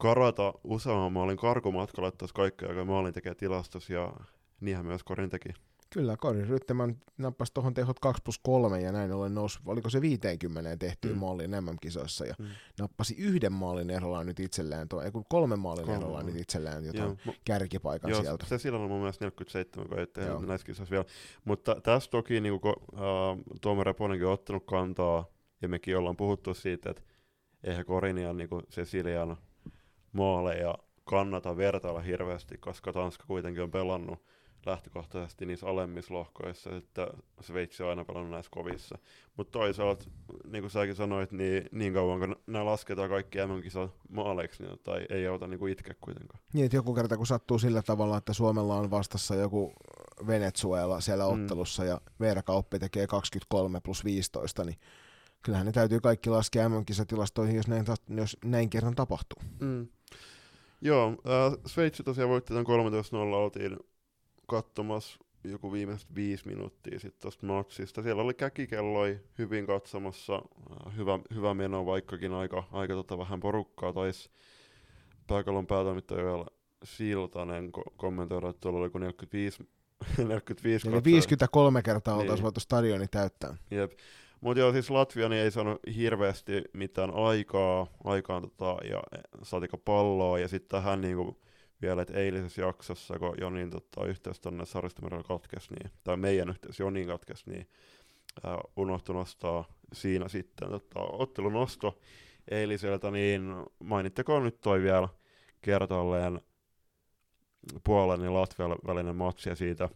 karata 0.00 0.54
useamman 0.64 1.12
maalin 1.12 1.36
karkumatkalla, 1.36 2.12
olisi 2.20 2.34
kaikki 2.34 2.64
aika 2.66 2.84
maalin 2.84 3.12
tekee 3.14 3.34
tilastos 3.34 3.90
ja 3.90 4.12
niinhän 4.60 4.86
myös 4.86 5.04
Korin 5.04 5.30
teki. 5.30 5.48
Kyllä, 5.94 6.16
Kari 6.16 6.44
Ryttemän 6.44 6.96
nappasi 7.18 7.54
tuohon 7.54 7.74
tehot 7.74 8.00
2 8.00 8.22
plus 8.24 8.38
3 8.42 8.80
ja 8.80 8.92
näin 8.92 9.12
ollen 9.12 9.34
nousi, 9.34 9.58
oliko 9.66 9.90
se 9.90 10.00
50 10.00 10.76
tehtyyn 10.76 11.14
Mm. 11.14 11.20
maaliin 11.20 11.50
MM-kisoissa 11.50 12.26
ja 12.26 12.34
Mm. 12.38 12.46
nappasi 12.80 13.14
yhden 13.18 13.52
maalin 13.52 13.90
erolla 13.90 14.24
nyt 14.24 14.40
itselleen, 14.40 14.88
tuo, 14.88 15.02
ei 15.02 15.10
kun 15.10 15.24
kolmen 15.28 15.58
maalin 15.58 15.84
Kolme 15.84 16.00
erolla 16.00 16.22
nyt 16.22 16.36
itselleen 16.36 16.84
jotain 16.84 17.18
Joo, 17.26 17.34
kärkipaikan 17.44 18.10
Joo, 18.10 18.22
sieltä. 18.22 18.46
se 18.46 18.58
silloin 18.58 18.82
on 18.84 18.90
mun 18.90 19.00
mielestä 19.00 19.24
47, 19.24 19.88
kun 19.88 19.98
ei 19.98 20.06
tehnyt 20.06 20.40
näissä 20.48 20.66
kisoissa 20.66 20.90
vielä. 20.90 21.04
Mutta 21.44 21.80
tässä 21.82 22.10
toki 22.10 22.40
niin 22.40 22.60
kuin, 22.60 22.74
äh, 22.94 23.00
Tuomo 23.60 23.84
Reponenkin 23.84 24.26
on 24.26 24.32
ottanut 24.32 24.64
kantaa, 24.66 25.24
ja 25.62 25.68
mekin 25.68 25.96
ollaan 25.96 26.16
puhuttu 26.16 26.54
siitä, 26.54 26.90
että 26.90 27.02
eihän 27.64 27.84
Korinian 27.84 28.36
niin 28.36 28.48
kuin 28.48 28.62
Cecilian 28.70 29.36
maaleja 30.12 30.74
kannata 31.04 31.56
vertailla 31.56 32.00
hirveästi, 32.00 32.58
koska 32.58 32.92
Tanska 32.92 33.24
kuitenkin 33.26 33.62
on 33.62 33.70
pelannut 33.70 34.18
lähtökohtaisesti 34.66 35.46
niissä 35.46 35.66
alemmissa 35.66 36.14
lohkoissa, 36.14 36.76
että 36.76 37.08
Sveitsi 37.40 37.82
on 37.82 37.88
aina 37.88 38.04
pelannut 38.04 38.30
näissä 38.30 38.50
kovissa. 38.54 38.98
Mutta 39.36 39.58
toisaalta, 39.58 40.04
niin 40.50 40.62
kuin 40.62 40.70
säkin 40.70 40.94
sanoit, 40.94 41.32
niin, 41.32 41.68
niin 41.72 41.94
kauan 41.94 42.20
kun 42.20 42.36
nämä 42.46 42.64
lasketaan 42.64 43.08
kaikki 43.08 43.38
MM-kisat 43.46 43.90
maaleiksi, 44.08 44.62
niin 44.62 44.78
tai 44.84 45.06
ei 45.10 45.26
auta 45.26 45.46
niin 45.46 45.58
kuin 45.58 45.72
itkeä 45.72 45.94
kuitenkaan. 46.00 46.40
Niin, 46.52 46.64
että 46.64 46.76
joku 46.76 46.94
kerta 46.94 47.16
kun 47.16 47.26
sattuu 47.26 47.58
sillä 47.58 47.82
tavalla, 47.82 48.16
että 48.16 48.32
Suomella 48.32 48.76
on 48.76 48.90
vastassa 48.90 49.34
joku 49.34 49.72
Venezuela 50.26 51.00
siellä 51.00 51.24
Mm. 51.24 51.42
ottelussa 51.42 51.84
ja 51.84 52.00
Veera 52.20 52.42
Kauppi 52.42 52.78
tekee 52.78 53.06
23 53.06 53.80
plus 53.80 54.04
15, 54.04 54.64
niin 54.64 54.76
kyllähän 55.42 55.66
ne 55.66 55.72
täytyy 55.72 56.00
kaikki 56.00 56.30
laskea 56.30 56.68
MM-kisatilastoihin, 56.68 57.56
jos 57.56 57.68
näin, 57.68 57.84
jos 58.16 58.36
näin 58.44 58.70
kerran 58.70 58.94
tapahtuu. 58.94 59.42
Mm. 59.60 59.88
Joo, 60.80 61.08
äh, 61.08 61.58
Sveitsi 61.66 62.02
tosiaan 62.02 62.30
voitti 62.30 62.54
tämän 62.54 62.66
13-0, 62.66 63.34
oltiin 63.34 63.76
katsomassa 64.46 65.18
joku 65.44 65.72
viimeiset 65.72 66.14
viisi 66.14 66.48
minuuttia 66.48 66.98
sitten 66.98 67.22
tuosta 67.22 67.46
matsista. 67.46 68.02
Siellä 68.02 68.22
oli 68.22 68.34
käkikelloi 68.34 69.20
hyvin 69.38 69.66
katsomassa, 69.66 70.34
äh, 70.36 70.96
hyvä, 70.96 71.18
hyvä 71.34 71.54
meno, 71.54 71.86
vaikkakin 71.86 72.32
aika, 72.32 72.64
aika 72.72 72.94
tota 72.94 73.18
vähän 73.18 73.40
porukkaa 73.40 73.92
taisi 73.92 74.30
pääkallon 75.26 75.66
päätoimittaja 75.66 76.46
Siltanen 76.84 77.70
ko- 77.78 77.92
kommentoida, 77.96 78.48
että 78.48 78.60
tuolla 78.60 78.78
oli 78.78 78.86
joku 78.86 78.98
45, 78.98 79.68
45 80.18 80.88
Eli 80.88 80.94
katsojaa. 80.96 81.14
53 81.14 81.82
kertaa 81.82 82.14
Niin. 82.14 82.20
oltaisiin 82.22 82.44
voitu 82.44 82.60
stadioni 82.60 83.08
täyttää. 83.08 83.56
Jep. 83.70 83.92
Mutta 84.40 84.60
joo, 84.60 84.72
siis 84.72 84.90
Latvia 84.90 85.28
niin 85.28 85.42
ei 85.42 85.50
saanut 85.50 85.80
hirveästi 85.96 86.62
mitään 86.72 87.10
aikaa, 87.14 87.86
aikaan 88.04 88.42
tota, 88.42 88.76
ja 88.90 89.02
saatiko 89.42 89.78
palloa, 89.78 90.38
ja 90.38 90.48
sitten 90.48 90.68
tähän 90.68 91.00
niinku 91.00 91.40
vielä, 91.82 92.02
että 92.02 92.14
eilisessä 92.14 92.62
jaksossa, 92.62 93.18
kun 93.18 93.34
Jonin 93.40 93.70
tota, 93.70 94.06
yhteys 94.06 94.40
tonne 94.40 94.66
Saristomerellä 94.66 95.24
katkesi, 95.24 95.74
niin, 95.74 95.90
tai 96.04 96.16
meidän 96.16 96.48
yhteys 96.48 96.80
Jonin 96.80 97.06
katkesi, 97.06 97.50
niin 97.50 97.68
äh, 98.44 98.56
unohtui 98.76 99.14
nostaa 99.14 99.64
siinä 99.92 100.28
sitten 100.28 100.68
tota, 100.68 101.00
ottelun 101.00 101.52
nosto 101.52 101.98
eiliseltä, 102.50 103.10
niin 103.10 103.54
mainittakoon 103.78 104.44
nyt 104.44 104.60
toi 104.60 104.82
vielä 104.82 105.08
kertaalleen 105.62 106.40
Puolan 107.84 108.24
ja 108.24 108.34
Latvian 108.34 108.76
välinen 108.86 109.16
matsi 109.16 109.48
ja 109.48 109.56
siitä 109.56 109.88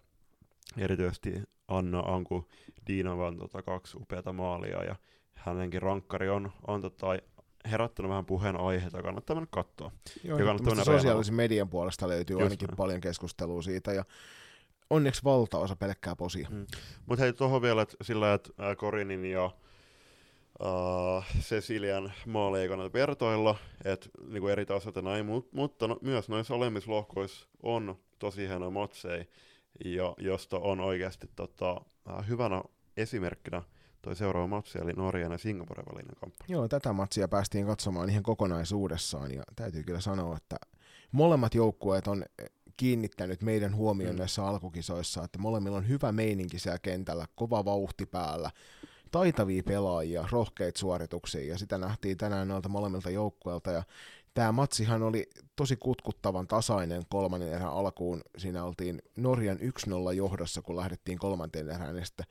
erityisesti 0.79 1.43
Anna 1.69 2.01
Anku 2.01 2.49
Diinovan 2.87 3.39
tota, 3.39 3.63
kaksi 3.63 3.97
upeata 3.97 4.33
maalia 4.33 4.85
ja 4.85 4.97
hänenkin 5.35 5.83
rankkari 5.83 6.29
on, 6.29 6.53
on 6.67 6.81
tota, 6.81 7.07
herättänyt 7.71 8.11
vähän 8.11 8.27
puheen 8.27 8.61
aiheita, 8.61 9.03
kannattaa 9.03 9.37
mennä 9.37 9.49
katsoa. 9.51 9.93
Joo, 10.25 10.39
ehdottomasti 10.39 10.65
toinen 10.65 10.85
sosiaalisen 10.85 11.35
median 11.35 11.69
puolesta 11.69 12.09
löytyy 12.09 12.35
Just 12.35 12.43
ainakin 12.43 12.67
näin. 12.67 12.77
paljon 12.77 13.01
keskustelua 13.01 13.63
siitä 13.63 13.93
ja 13.93 14.05
onneksi 14.91 15.25
valtaosa 15.25 15.77
pelkkää 15.77 16.17
posia. 16.17 16.49
Mutta 17.07 17.23
hei 17.23 17.33
tuohon 17.33 17.63
vielä, 17.63 17.83
että 17.83 17.97
sillä, 18.03 18.35
että 18.35 18.51
ää, 18.59 18.77
Korinin 18.77 19.25
ja 19.25 19.45
uh, 20.61 21.25
Cecilian 21.41 22.13
maali 22.27 22.61
ei 22.61 22.69
kannata 22.69 22.93
vertoilla, 22.93 23.57
että 23.85 24.09
niinku 24.29 24.49
eri 24.49 24.67
tasot 24.67 24.97
ja 24.97 25.03
näin, 25.03 25.27
mut, 25.27 25.53
mutta 25.53 25.89
no, 25.89 25.99
myös 26.01 26.29
noissa 26.29 26.55
olemmissa 26.55 26.91
lohkoissa 26.91 27.49
on 27.63 27.99
tosi 28.19 28.49
hienoja 28.49 28.71
matseja, 28.71 29.25
ja 29.85 30.15
josta 30.19 30.59
on 30.59 30.81
oikeasti 30.81 31.31
tota, 31.37 31.73
uh, 31.73 32.29
hyvänä 32.29 32.63
esimerkkinä 32.97 33.63
toi 34.03 34.17
seuraava 34.17 34.47
matsi, 34.47 34.79
eli 34.79 34.93
Norjan 34.93 35.33
ja 35.33 35.39
Singaporen 35.39 35.87
välinen 35.87 36.17
kamppailu. 36.21 36.53
Joo, 36.53 36.69
tätä 36.69 36.93
matsia 36.93 37.29
päästiin 37.29 37.67
katsomaan 37.67 38.11
ihan 38.11 38.23
kokonaisuudessaan, 38.23 39.35
ja 39.35 39.43
täytyy 39.57 39.83
kyllä 39.83 40.01
sanoa, 40.01 40.37
että 40.37 40.57
molemmat 41.13 41.55
joukkueet 41.55 42.07
on 42.07 42.25
kiinnittänyt 42.77 43.43
meidän 43.43 43.77
huomioon 43.77 44.15
mm. 44.15 44.19
näissä 44.19 44.47
alkukisoissa, 44.47 45.25
että 45.25 45.39
molemmilla 45.39 45.77
on 45.77 45.89
hyvä 45.89 46.13
meininki 46.13 46.59
siellä 46.59 46.79
kentällä, 46.79 47.27
kova 47.35 47.65
vauhti 47.65 48.07
päällä, 48.07 48.51
taitavia 49.11 49.63
pelaajia, 49.63 50.29
rohkeita 50.31 50.79
suorituksia, 50.79 51.45
ja 51.49 51.59
sitä 51.59 51.79
nähtiin 51.79 52.17
tänään 52.17 52.49
noilta 52.49 52.69
molemmilta 52.69 53.11
joukkueilta, 53.11 53.71
ja 53.71 53.83
tämä 54.35 54.53
matsihan 54.53 55.03
oli 55.03 55.31
tosi 55.57 55.77
kutkuttavan 55.77 56.47
tasainen 56.47 57.03
kolmannen 57.11 57.53
erän 57.53 57.73
alkuun. 57.73 58.21
Siinä 58.39 58.65
oltiin 58.65 59.03
Norjan 59.17 59.59
1-0 59.59 60.13
johdossa, 60.13 60.63
kun 60.63 60.77
lähdettiin 60.77 61.19
kolmanteen 61.19 61.71
erään, 61.71 61.97
ja 61.97 62.05
sitten 62.05 62.27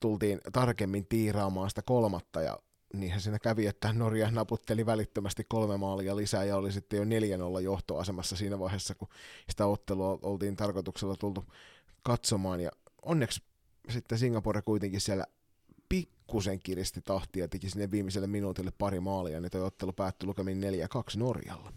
tultiin 0.00 0.40
tarkemmin 0.52 1.06
tiiraamaan 1.06 1.68
sitä 1.68 1.82
kolmatta, 1.82 2.42
ja 2.42 2.58
niinhän 2.92 3.20
siinä 3.20 3.38
kävi, 3.38 3.66
että 3.66 3.92
Norja 3.92 4.30
naputteli 4.30 4.86
välittömästi 4.86 5.44
kolme 5.48 5.76
maalia 5.76 6.16
lisää 6.16 6.44
ja 6.44 6.56
oli 6.56 6.72
sitten 6.72 6.96
jo 6.96 7.04
4-0 7.58 7.60
johtoasemassa 7.60 8.36
siinä 8.36 8.58
vaiheessa, 8.58 8.94
kun 8.94 9.08
sitä 9.50 9.66
ottelua 9.66 10.18
oltiin 10.22 10.56
tarkoituksella 10.56 11.16
tultu 11.16 11.44
katsomaan. 12.02 12.60
Ja 12.60 12.70
onneksi 13.02 13.42
sitten 13.88 14.18
Singapore 14.18 14.62
kuitenkin 14.62 15.00
siellä 15.00 15.24
pikkusen 16.24 16.58
kiristi 16.58 17.00
tahtia 17.04 17.44
ja 17.44 17.48
teki 17.48 17.70
sinne 17.70 17.90
viimeiselle 17.90 18.26
minuutille 18.26 18.70
pari 18.78 19.00
maalia, 19.00 19.40
niin 19.40 19.50
tuo 19.50 19.64
ottelu 19.64 19.92
päättyi 19.92 20.26
lukemin 20.26 20.62
4-2 20.62 21.18
Norjalla. 21.18 21.72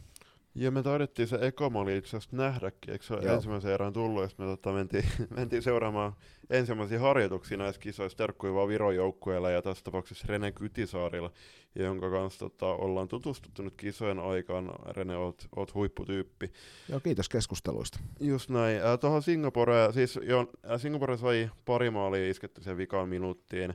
Ja 0.55 0.71
me 0.71 0.83
taidettiin 0.83 1.27
se 1.27 1.37
eka 1.41 1.69
maali 1.69 1.97
itse 1.97 2.17
asiassa 2.17 2.37
nähdäkin, 2.37 2.91
eikö 2.91 3.05
se 3.05 3.13
ole 3.13 3.33
ensimmäisen 3.33 3.71
erään 3.71 3.93
tullut, 3.93 4.23
ja 4.23 4.29
me 4.37 4.45
tota 4.45 4.71
mentiin, 4.71 5.03
mentiin 5.37 5.61
seuraamaan 5.61 6.13
ensimmäisiä 6.49 6.99
harjoituksia 6.99 7.57
näissä 7.57 7.81
kisoissa 7.81 8.17
terkkuja 8.17 8.53
vaan 8.53 8.67
Viron 8.67 8.95
joukkueella 8.95 9.49
ja 9.51 9.61
tässä 9.61 9.83
tapauksessa 9.83 10.25
Rene 10.29 10.51
Kytisaarilla, 10.51 11.31
jonka 11.75 12.09
kanssa 12.09 12.39
tota, 12.39 12.65
ollaan 12.65 13.07
tutustuttu 13.07 13.61
nyt 13.61 13.73
kisojen 13.77 14.19
aikaan. 14.19 14.71
Rene, 14.85 15.17
oot, 15.17 15.47
oot 15.55 15.73
huipputyyppi. 15.73 16.51
Joo, 16.89 16.99
kiitos 16.99 17.29
keskusteluista. 17.29 17.99
Just 18.19 18.49
näin. 18.49 18.77
Äh, 18.77 18.99
Tuohon 18.99 19.23
Singapore, 19.23 19.93
siis 19.93 20.19
jo, 20.23 20.51
äh, 20.71 20.81
Singapore 20.81 21.17
sai 21.17 21.49
pari 21.65 21.89
maalia 21.89 22.29
isketty 22.29 22.63
sen 22.63 22.77
vikaan 22.77 23.09
minuuttiin. 23.09 23.73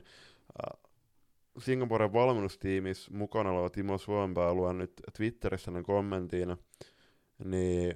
Äh, 0.59 0.91
Singaporen 1.59 2.13
valmennustiimissä 2.13 3.11
mukana 3.13 3.49
oleva 3.49 3.69
Timo 3.69 3.97
Suompää 3.97 4.53
luen 4.53 4.77
nyt 4.77 4.93
Twitterissä 5.17 5.71
hänen 5.71 5.83
kommentin, 5.83 6.57
niin 7.43 7.93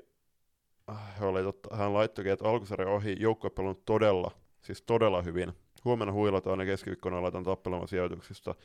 oli 1.22 1.44
totta, 1.44 1.76
hän 1.76 1.94
laittoikin, 1.94 2.34
että 2.34 2.50
alkusarjan 2.50 2.92
ohi 2.92 3.16
joukkue 3.20 3.50
pelannut 3.50 3.86
todella, 3.86 4.32
siis 4.62 4.82
todella 4.82 5.22
hyvin. 5.22 5.54
Huomenna 5.86 6.14
huilataan 6.14 6.60
ja 6.60 6.66
keskiviikkona 6.66 7.18
aletaan 7.18 7.44
tappelemaan 7.44 7.88
sijoituksista. 7.88 8.56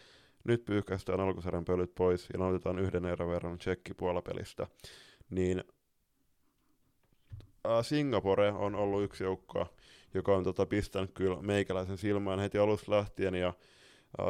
Nyt 0.44 0.64
pyyhkäistään 0.64 1.20
alkusarjan 1.20 1.64
pölyt 1.64 1.94
pois 1.94 2.28
ja 2.32 2.38
nautitaan 2.38 2.78
yhden 2.78 3.04
erän 3.04 3.28
verran 3.28 3.58
tsekki 3.58 3.94
puolapelistä. 3.94 4.66
Niin 5.30 5.64
äh, 7.66 7.84
Singapore 7.84 8.52
on 8.52 8.74
ollut 8.74 9.02
yksi 9.02 9.24
joukkoa, 9.24 9.66
joka 10.14 10.36
on 10.36 10.44
tota, 10.44 10.66
pistänyt 10.66 11.10
kyllä 11.14 11.42
meikäläisen 11.42 11.98
silmään 11.98 12.38
heti 12.38 12.58
alusta 12.58 12.92
lähtien 12.92 13.34
ja 13.34 13.54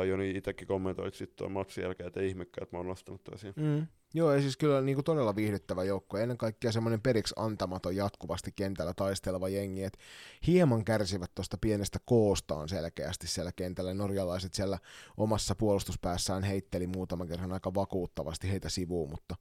Joni 0.08 0.30
itsekin 0.30 0.68
kommentoit 0.68 1.14
sitten 1.14 1.36
tuon 1.36 1.52
matsin 1.52 1.82
jälkeen, 1.82 2.06
että 2.06 2.20
ihmekkä, 2.20 2.60
että 2.62 2.76
mä 2.76 2.78
oon 2.78 2.86
nostanut 2.86 3.24
toisiin. 3.24 3.54
Mm. 3.56 3.86
Joo, 4.14 4.32
ja 4.32 4.40
siis 4.40 4.56
kyllä 4.56 4.80
niin 4.80 4.94
kuin 4.94 5.04
todella 5.04 5.36
viihdyttävä 5.36 5.84
joukko. 5.84 6.18
Ennen 6.18 6.38
kaikkea 6.38 6.72
semmoinen 6.72 7.00
periksi 7.00 7.34
antamaton 7.36 7.96
jatkuvasti 7.96 8.52
kentällä 8.56 8.94
taisteleva 8.94 9.48
jengi, 9.48 9.84
että 9.84 9.98
hieman 10.46 10.84
kärsivät 10.84 11.34
tuosta 11.34 11.58
pienestä 11.60 11.98
koostaan 12.04 12.68
selkeästi 12.68 13.26
siellä 13.26 13.52
kentällä. 13.52 13.94
Norjalaiset 13.94 14.54
siellä 14.54 14.78
omassa 15.16 15.54
puolustuspäässään 15.54 16.42
heitteli 16.42 16.86
muutaman 16.86 17.28
kerran 17.28 17.52
aika 17.52 17.74
vakuuttavasti 17.74 18.50
heitä 18.50 18.68
sivuun, 18.68 19.10
mutta 19.10 19.36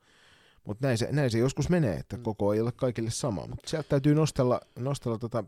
mutta 0.68 0.88
näin 0.88 0.98
se, 0.98 1.08
näin 1.12 1.32
se 1.32 1.38
joskus 1.38 1.70
menee, 1.70 1.96
että 1.96 2.18
mm. 2.18 2.24
koko 2.24 2.54
ei 2.54 2.62
ole 2.62 2.72
kaikille 2.72 3.10
sama. 3.10 3.48
Mutta 3.48 3.70
sieltä 3.70 3.90
täytyy 3.90 4.16
nostella, 4.16 4.62
nostella 4.80 5.18
tota, 5.18 5.44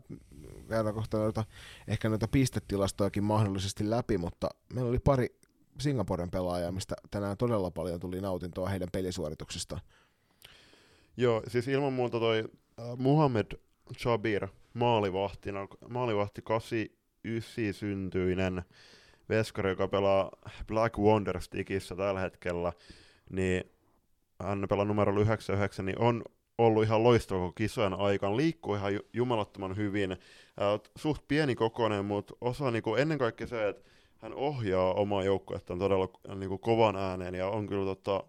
käydään 0.68 0.94
kohta 0.94 1.18
noita, 1.18 1.44
ehkä 1.88 2.08
noita 2.08 2.28
pistetilastojakin 2.28 3.24
mahdollisesti 3.24 3.90
läpi, 3.90 4.18
mutta 4.18 4.48
meillä 4.74 4.88
oli 4.88 4.98
pari 4.98 5.38
Singaporen 5.80 6.30
pelaajaa, 6.30 6.72
mistä 6.72 6.94
tänään 7.10 7.36
todella 7.36 7.70
paljon 7.70 8.00
tuli 8.00 8.20
nautintoa 8.20 8.68
heidän 8.68 8.88
pelisuorituksistaan. 8.92 9.80
Joo, 11.16 11.42
siis 11.48 11.68
ilman 11.68 11.92
muuta 11.92 12.18
toi 12.18 12.44
äh, 12.80 12.98
Muhammed 12.98 13.46
Chabir 13.96 14.48
maalivahtina, 14.74 15.66
maalivahti 15.88 16.42
89 16.42 17.74
syntyinen 17.74 18.62
veskari, 19.28 19.70
joka 19.70 19.88
pelaa 19.88 20.30
Black 20.66 20.98
Wonder 20.98 21.40
Stickissä 21.40 21.96
tällä 21.96 22.20
hetkellä, 22.20 22.72
niin 23.30 23.64
hän 24.42 24.66
pelaa 24.68 24.84
numero 24.84 25.12
99, 25.12 25.86
niin 25.86 25.98
on 25.98 26.24
ollut 26.58 26.84
ihan 26.84 27.02
loistava 27.02 27.40
koko 27.40 27.52
kisojen 27.52 27.94
aikaan, 27.94 28.36
liikkuu 28.36 28.74
ihan 28.74 28.92
jumalattoman 29.12 29.76
hyvin, 29.76 30.12
äh, 30.12 30.18
suht 30.96 31.22
pieni 31.28 31.54
kokoinen, 31.54 32.04
mutta 32.04 32.34
osaa 32.40 32.70
niinku 32.70 32.94
ennen 32.94 33.18
kaikkea 33.18 33.46
se, 33.46 33.68
että 33.68 33.90
hän 34.18 34.34
ohjaa 34.34 34.94
omaa 34.94 35.24
joukkuettaan 35.24 35.78
todella 35.78 36.08
äh, 36.30 36.36
niinku 36.36 36.58
kovan 36.58 36.96
ääneen 36.96 37.34
ja 37.34 37.48
on 37.48 37.66
kyllä 37.66 37.84
tota, 37.84 38.24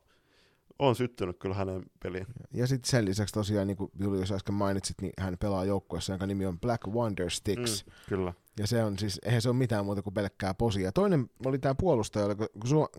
on 0.80 0.96
syttynyt 0.96 1.38
kyllä 1.40 1.56
hänen 1.56 1.84
peliin. 2.04 2.26
Ja 2.54 2.68
sitten 2.68 2.90
sen 2.90 3.06
lisäksi 3.06 3.34
tosiaan, 3.34 3.68
niin 3.68 3.78
kuin 3.78 3.92
Julius 4.00 4.32
äsken 4.32 4.56
mainitsit, 4.56 5.02
niin 5.02 5.14
hän 5.20 5.38
pelaa 5.38 5.66
joukkueessa, 5.66 6.14
jonka 6.14 6.26
nimi 6.26 6.46
on 6.46 6.60
Black 6.60 6.88
Wonder 6.88 7.30
Sticks. 7.30 7.86
Mm, 7.86 7.92
kyllä. 8.10 8.34
Ja 8.60 8.68
se 8.68 8.84
on 8.84 9.00
siis, 9.00 9.20
eihän 9.26 9.42
se 9.42 9.50
ole 9.50 9.58
mitään 9.58 9.86
muuta 9.86 10.02
kuin 10.02 10.14
pelkkää 10.14 10.54
posia. 10.54 10.92
Toinen 10.92 11.30
oli 11.46 11.60
tämä 11.60 11.76
puolustaja, 11.76 12.26
oli 12.26 12.36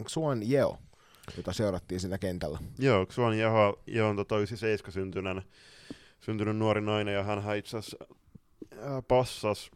Suan 0.07 0.43
Yeo, 0.51 0.79
jota 1.37 1.53
seurattiin 1.53 2.01
siinä 2.01 2.19
kentällä. 2.19 2.59
Joo, 2.79 3.07
Xuan 3.07 3.39
Jeho, 3.39 3.83
Jeho 3.87 4.09
on 4.09 4.17
tota 4.17 4.37
97 4.37 4.93
syntynyt, 4.93 5.45
syntynyt 6.21 6.57
nuori 6.57 6.81
nainen, 6.81 7.15
ja 7.15 7.23
hän 7.23 7.57
itse 7.57 7.77
asiassa 7.77 7.97
passas 9.09 9.71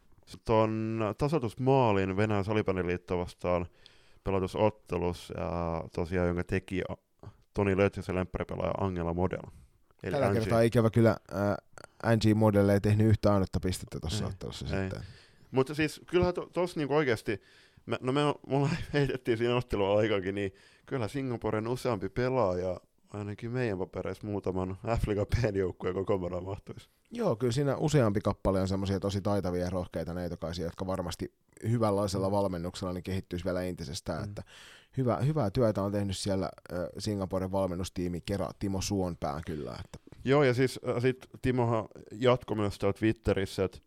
tuon 0.44 1.00
tasoitusmaalin 1.18 2.16
Venäjän 2.16 2.44
salipäniliitto 2.44 3.18
vastaan 3.18 3.66
pelatusottelus, 4.24 5.32
ja 5.36 5.84
tosiaan 5.94 6.26
jonka 6.26 6.44
teki 6.44 6.82
Toni 7.54 7.76
Lötjösen 7.76 8.14
lemppäripelaaja 8.14 8.74
Angela 8.80 9.14
Model. 9.14 9.42
Eli 10.02 10.12
Tällä 10.12 10.26
Angie. 10.26 10.40
kertaa 10.40 10.60
ikävä 10.60 10.90
kyllä 10.90 11.16
äh, 11.34 11.56
Angie 12.02 12.34
Model 12.34 12.68
ei 12.68 12.80
tehnyt 12.80 13.06
yhtään 13.06 13.34
ainutta 13.34 13.60
pistettä 13.60 14.00
tuossa 14.00 14.26
ottelussa 14.26 14.76
ei. 14.76 14.82
sitten. 14.82 15.02
Mutta 15.50 15.74
siis 15.74 16.00
kyllähän 16.06 16.34
tuossa 16.34 16.74
to, 16.74 16.80
niinku 16.80 16.94
oikeasti, 16.94 17.42
me, 17.86 17.98
no 18.00 18.12
me, 18.12 18.20
mulla 18.46 18.68
heitettiin 18.92 19.38
siinä 19.38 19.56
ottelua 19.56 19.98
aikakin, 19.98 20.34
niin 20.34 20.52
kyllä 20.90 21.08
Singaporen 21.08 21.68
useampi 21.68 22.08
pelaaja 22.08 22.80
ainakin 23.10 23.50
meidän 23.50 23.78
papereissa 23.78 24.26
muutaman 24.26 24.78
F-Liga 24.98 25.26
joukkueen 25.58 26.04
kokonaan 26.04 26.44
mahtuisi. 26.44 26.88
Joo, 27.10 27.36
kyllä 27.36 27.52
siinä 27.52 27.76
useampi 27.76 28.20
kappale 28.20 28.60
on 28.60 28.68
semmoisia 28.68 29.00
tosi 29.00 29.20
taitavia 29.20 29.64
ja 29.64 29.70
rohkeita 29.70 30.14
neitokaisia, 30.14 30.64
jotka 30.64 30.86
varmasti 30.86 31.34
hyvänlaisella 31.68 32.28
mm. 32.28 32.32
valmennuksella 32.32 32.92
niin 32.92 33.02
kehittyisi 33.02 33.44
vielä 33.44 33.62
entisestään. 33.62 34.22
Mm. 34.22 34.28
Että 34.28 34.42
hyvä, 34.96 35.16
hyvää 35.16 35.50
työtä 35.50 35.82
on 35.82 35.92
tehnyt 35.92 36.16
siellä 36.16 36.50
Singaporen 36.98 37.52
valmennustiimi 37.52 38.20
Kera 38.20 38.50
Timo 38.58 38.80
Suonpää 38.80 39.40
kyllä. 39.46 39.76
Että. 39.84 39.98
Joo, 40.24 40.44
ja 40.44 40.54
siis 40.54 40.80
äh, 40.88 41.02
sit 41.02 41.26
Timohan 41.42 41.88
jatkoi 42.12 42.56
myös 42.56 42.78
Twitterissä, 42.98 43.64
että 43.64 43.78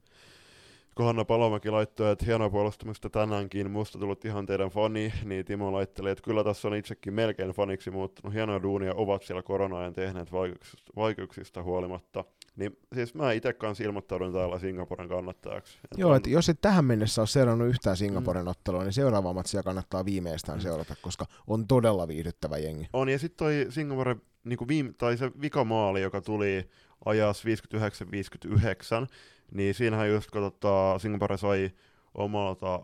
kun 0.95 1.05
Hanna 1.05 1.25
Palomäki 1.25 1.69
laittoi, 1.69 2.12
että 2.12 2.25
hienoa 2.25 2.50
puolustamista 2.50 3.09
tänäänkin, 3.09 3.71
musta 3.71 4.00
tullut 4.00 4.25
ihan 4.25 4.45
teidän 4.45 4.69
fani, 4.69 5.13
niin 5.23 5.45
Timo 5.45 5.71
laitteli, 5.71 6.09
että 6.09 6.23
kyllä 6.23 6.43
tässä 6.43 6.67
on 6.67 6.75
itsekin 6.75 7.13
melkein 7.13 7.51
faniksi 7.51 7.91
muuttunut. 7.91 8.33
Hienoa 8.33 8.62
duunia 8.62 8.93
ovat 8.95 9.23
siellä 9.23 9.43
korona-ajan 9.43 9.93
tehneet 9.93 10.31
vaikeuksista, 10.31 10.91
vaikeuksista 10.95 11.63
huolimatta. 11.63 12.25
Niin 12.55 12.77
siis 12.95 13.15
mä 13.15 13.31
itse 13.31 13.53
kanssa 13.53 13.83
ilmoittaudun 13.83 14.33
täällä 14.33 14.59
Singaporen 14.59 15.09
kannattajaksi. 15.09 15.79
Et 15.91 15.97
Joo, 15.97 16.12
on... 16.12 16.17
että 16.17 16.29
jos 16.29 16.50
et 16.50 16.62
tähän 16.62 16.85
mennessä 16.85 17.21
ole 17.21 17.27
seurannut 17.27 17.67
yhtään 17.67 17.97
Singaporen 17.97 18.43
mm. 18.45 18.47
ottelua, 18.47 18.83
niin 18.83 18.93
seuraava 18.93 19.33
matsia 19.33 19.63
kannattaa 19.63 20.05
viimeistään 20.05 20.57
mm. 20.57 20.62
seurata, 20.62 20.95
koska 21.01 21.25
on 21.47 21.67
todella 21.67 22.07
viihdyttävä 22.07 22.57
jengi. 22.57 22.88
On, 22.93 23.09
ja 23.09 23.19
sitten 23.19 23.38
toi 23.38 23.65
Singapore, 23.69 24.15
niin 24.43 24.67
viime, 24.67 24.93
tai 24.97 25.17
se 25.17 25.31
vikamaali, 25.41 26.01
joka 26.01 26.21
tuli 26.21 26.69
ajas 27.05 27.43
59-59, 27.45 29.07
niin 29.53 29.74
siinähän 29.74 30.10
just 30.10 30.31
kun 30.31 30.41
tota, 30.41 31.00
Singapore 31.00 31.38
sai 31.38 31.72
omalta 32.13 32.81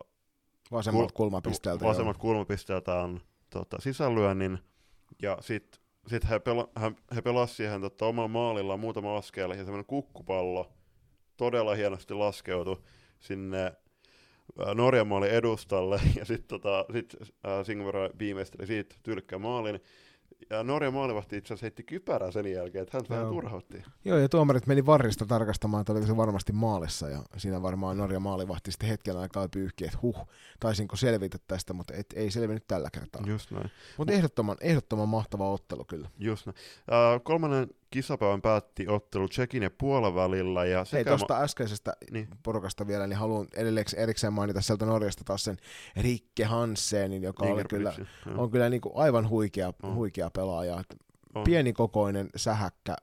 vasemmalta 0.72 1.14
kulmapisteeltä, 1.14 1.84
vasemmalta 1.84 2.18
kulmapisteeltään 2.18 3.20
tota, 3.50 3.76
sisällyönnin, 3.80 4.58
ja 5.22 5.38
sitten 5.40 5.80
sit 6.06 6.30
he, 6.30 6.38
pela, 6.38 6.68
he, 6.80 6.92
he 7.14 7.22
pelasivat 7.22 7.56
siihen 7.56 7.80
tota, 7.80 8.06
omalla 8.06 8.28
maalilla 8.28 8.76
muutama 8.76 9.16
askel, 9.16 9.50
ja 9.50 9.56
semmoinen 9.56 9.84
kukkupallo 9.84 10.72
todella 11.36 11.74
hienosti 11.74 12.14
laskeutui 12.14 12.82
sinne 13.18 13.72
ää, 14.66 14.74
Norjan 14.74 15.06
maali 15.06 15.30
edustalle, 15.30 16.00
ja 16.18 16.24
sitten 16.24 16.48
tota, 16.48 16.84
sit, 16.92 17.16
ää, 17.44 17.64
Singapore 17.64 18.10
viimeisteli 18.18 18.66
siitä 18.66 18.96
tylkkää 19.02 19.38
maalin. 19.38 19.80
Ja 20.50 20.62
Norjan 20.62 20.94
maalivahti 20.94 21.36
itse 21.36 21.54
asiassa 21.54 21.64
heitti 21.64 21.82
kypärää 21.82 22.30
sen 22.30 22.52
jälkeen, 22.52 22.82
että 22.82 22.98
hän 22.98 23.04
vähän 23.08 23.28
turhautti. 23.28 23.82
Joo, 24.04 24.18
ja 24.18 24.28
tuomarit 24.28 24.66
meni 24.66 24.86
varrista 24.86 25.26
tarkastamaan, 25.26 25.80
että 25.80 25.92
oliko 25.92 26.06
se 26.06 26.16
varmasti 26.16 26.52
maalissa, 26.52 27.08
ja 27.08 27.22
siinä 27.36 27.62
varmaan 27.62 27.96
Norja 27.96 28.20
maalivahti 28.20 28.72
sitten 28.72 28.88
hetken 28.88 29.16
aikaa 29.16 29.48
pyyhki, 29.48 29.84
että 29.84 29.98
huh, 30.02 30.28
taisinko 30.60 30.96
selvitä 30.96 31.38
tästä, 31.46 31.72
mutta 31.72 31.94
et, 31.94 32.06
ei 32.16 32.30
selvinnyt 32.30 32.66
tällä 32.66 32.88
kertaa. 32.92 33.22
Just 33.26 33.50
näin. 33.50 33.70
Mutta 33.98 34.12
ehdottoman, 34.12 34.56
ehdottoman 34.60 35.08
mahtava 35.08 35.50
ottelu 35.50 35.84
kyllä. 35.84 36.10
Just 36.18 36.46
näin. 36.46 36.56
Ää, 36.90 37.18
kolmannen 37.18 37.68
kisapäivän 37.90 38.42
päätti 38.42 38.88
ottelu 38.88 39.28
Tsekin 39.28 39.62
ja 39.62 39.70
Puolan 39.78 40.14
välillä. 40.14 40.64
Ja 40.64 40.78
Hei, 40.78 40.86
sekä 40.86 41.10
tuosta 41.10 41.40
äskeisestä 41.40 41.92
Niin. 42.10 42.28
porukasta 42.42 42.86
vielä, 42.86 43.06
niin 43.06 43.16
haluan 43.18 43.46
edelleen 43.54 43.86
erikseen 43.96 44.32
mainita 44.32 44.60
sieltä 44.60 44.86
Norjasta 44.86 45.24
taas 45.24 45.44
sen 45.44 45.56
Rikke 45.96 46.44
Hansenin, 46.44 47.22
joka 47.22 47.44
oli 47.44 47.64
kyllä, 47.64 47.90
Ingebrigtsen, 47.90 48.32
joo. 48.32 48.42
on 48.42 48.50
kyllä 48.50 48.68
niin 48.68 48.80
kuin 48.80 48.92
aivan 48.96 49.28
huikea, 49.28 49.72
On. 49.82 49.94
huikea 49.94 50.30
pelaaja. 50.30 50.84
On. 51.34 51.44
Pienikokoinen, 51.44 52.28
sähäkkä, 52.36 52.96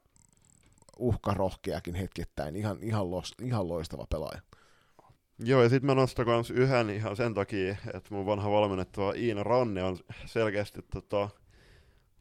uhkarohkeakin 1.00 1.96
hetkittäin, 1.96 2.56
ihan, 2.56 2.78
ihan, 2.82 3.12
los, 3.12 3.34
ihan 3.42 3.68
loistava 3.68 4.06
pelaaja. 4.10 4.42
Joo, 5.40 5.64
ja 5.64 5.70
sitten 5.70 5.86
mä 5.86 5.96
nostan 5.96 6.26
kans 6.26 6.52
yhden 6.52 6.90
ihan 6.90 7.16
sen 7.16 7.34
takia, 7.34 7.76
että 7.94 8.14
mun 8.14 8.26
vanha 8.26 8.52
valmennettava 8.52 9.14
Iina 9.14 9.44
Ranne 9.44 9.84
on 9.84 9.98
selkeästi 10.26 10.82
tota, 10.94 11.30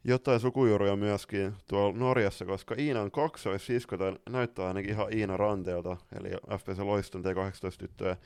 jotain 0.07 0.39
sukujuuria 0.39 0.95
myöskin 0.95 1.53
tuolla 1.69 1.97
Norjassa, 1.97 2.45
koska 2.45 2.75
Iinan 2.77 3.11
kaksoissisko 3.11 3.97
näyttää 4.29 4.67
ainakin 4.67 4.91
ihan 4.91 5.13
Iina 5.13 5.37
Ranteelta, 5.37 5.97
eli 6.19 6.29
FPC 6.59 6.79
Loiston 6.79 7.23
T18-tyttöjä 7.23 8.17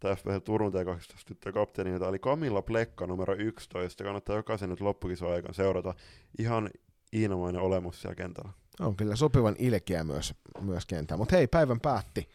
tai 0.00 0.16
FPC 0.16 0.44
Turun 0.44 0.72
T18-tyttöjä 0.72 1.52
kapteenilta, 1.52 2.08
eli 2.08 2.18
Kamilla 2.18 2.62
Plekka 2.62 3.06
numero 3.06 3.34
11. 3.34 4.04
Kannattaa 4.04 4.36
jokaisen 4.36 4.70
nyt 4.70 4.80
loppukisoa 4.80 5.34
aikana 5.34 5.54
seurata. 5.54 5.94
Ihan 6.38 6.70
Iinamainen 7.14 7.62
olemus 7.62 8.00
siellä 8.00 8.14
kentällä. 8.14 8.50
On 8.80 8.96
kyllä 8.96 9.16
sopivan 9.16 9.56
ilkeä 9.58 10.04
myös, 10.04 10.34
myös 10.60 10.86
kentää. 10.86 11.16
Mutta 11.16 11.36
hei, 11.36 11.46
päivän 11.46 11.80
päätti 11.80 12.28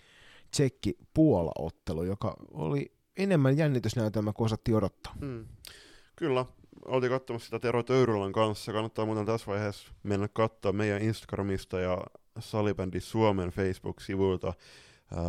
Tsekki-Puola-ottelu, 0.52 2.04
joka 2.04 2.36
oli 2.54 2.92
enemmän 3.18 3.58
jännitysnäytelmä 3.58 4.34
kuin 4.34 4.46
osattiin 4.46 4.78
odottaa. 4.78 5.14
Mm. 5.22 5.46
Kyllä, 6.16 6.46
oltiin 6.86 7.12
katsomassa 7.12 7.46
sitä 7.46 7.60
Tero 7.60 7.84
Töyrylän 7.84 8.32
kanssa. 8.32 8.74
Kannattaa 8.74 9.06
muuten 9.06 9.26
tässä 9.26 9.48
vaiheessa 9.48 9.92
mennä 10.04 10.28
katsoa 10.28 10.72
meidän 10.72 11.02
Instagramista 11.02 11.80
ja 11.80 12.02
Salibändi 12.40 13.00
Suomen 13.00 13.50
Facebook-sivuilta 13.50 14.54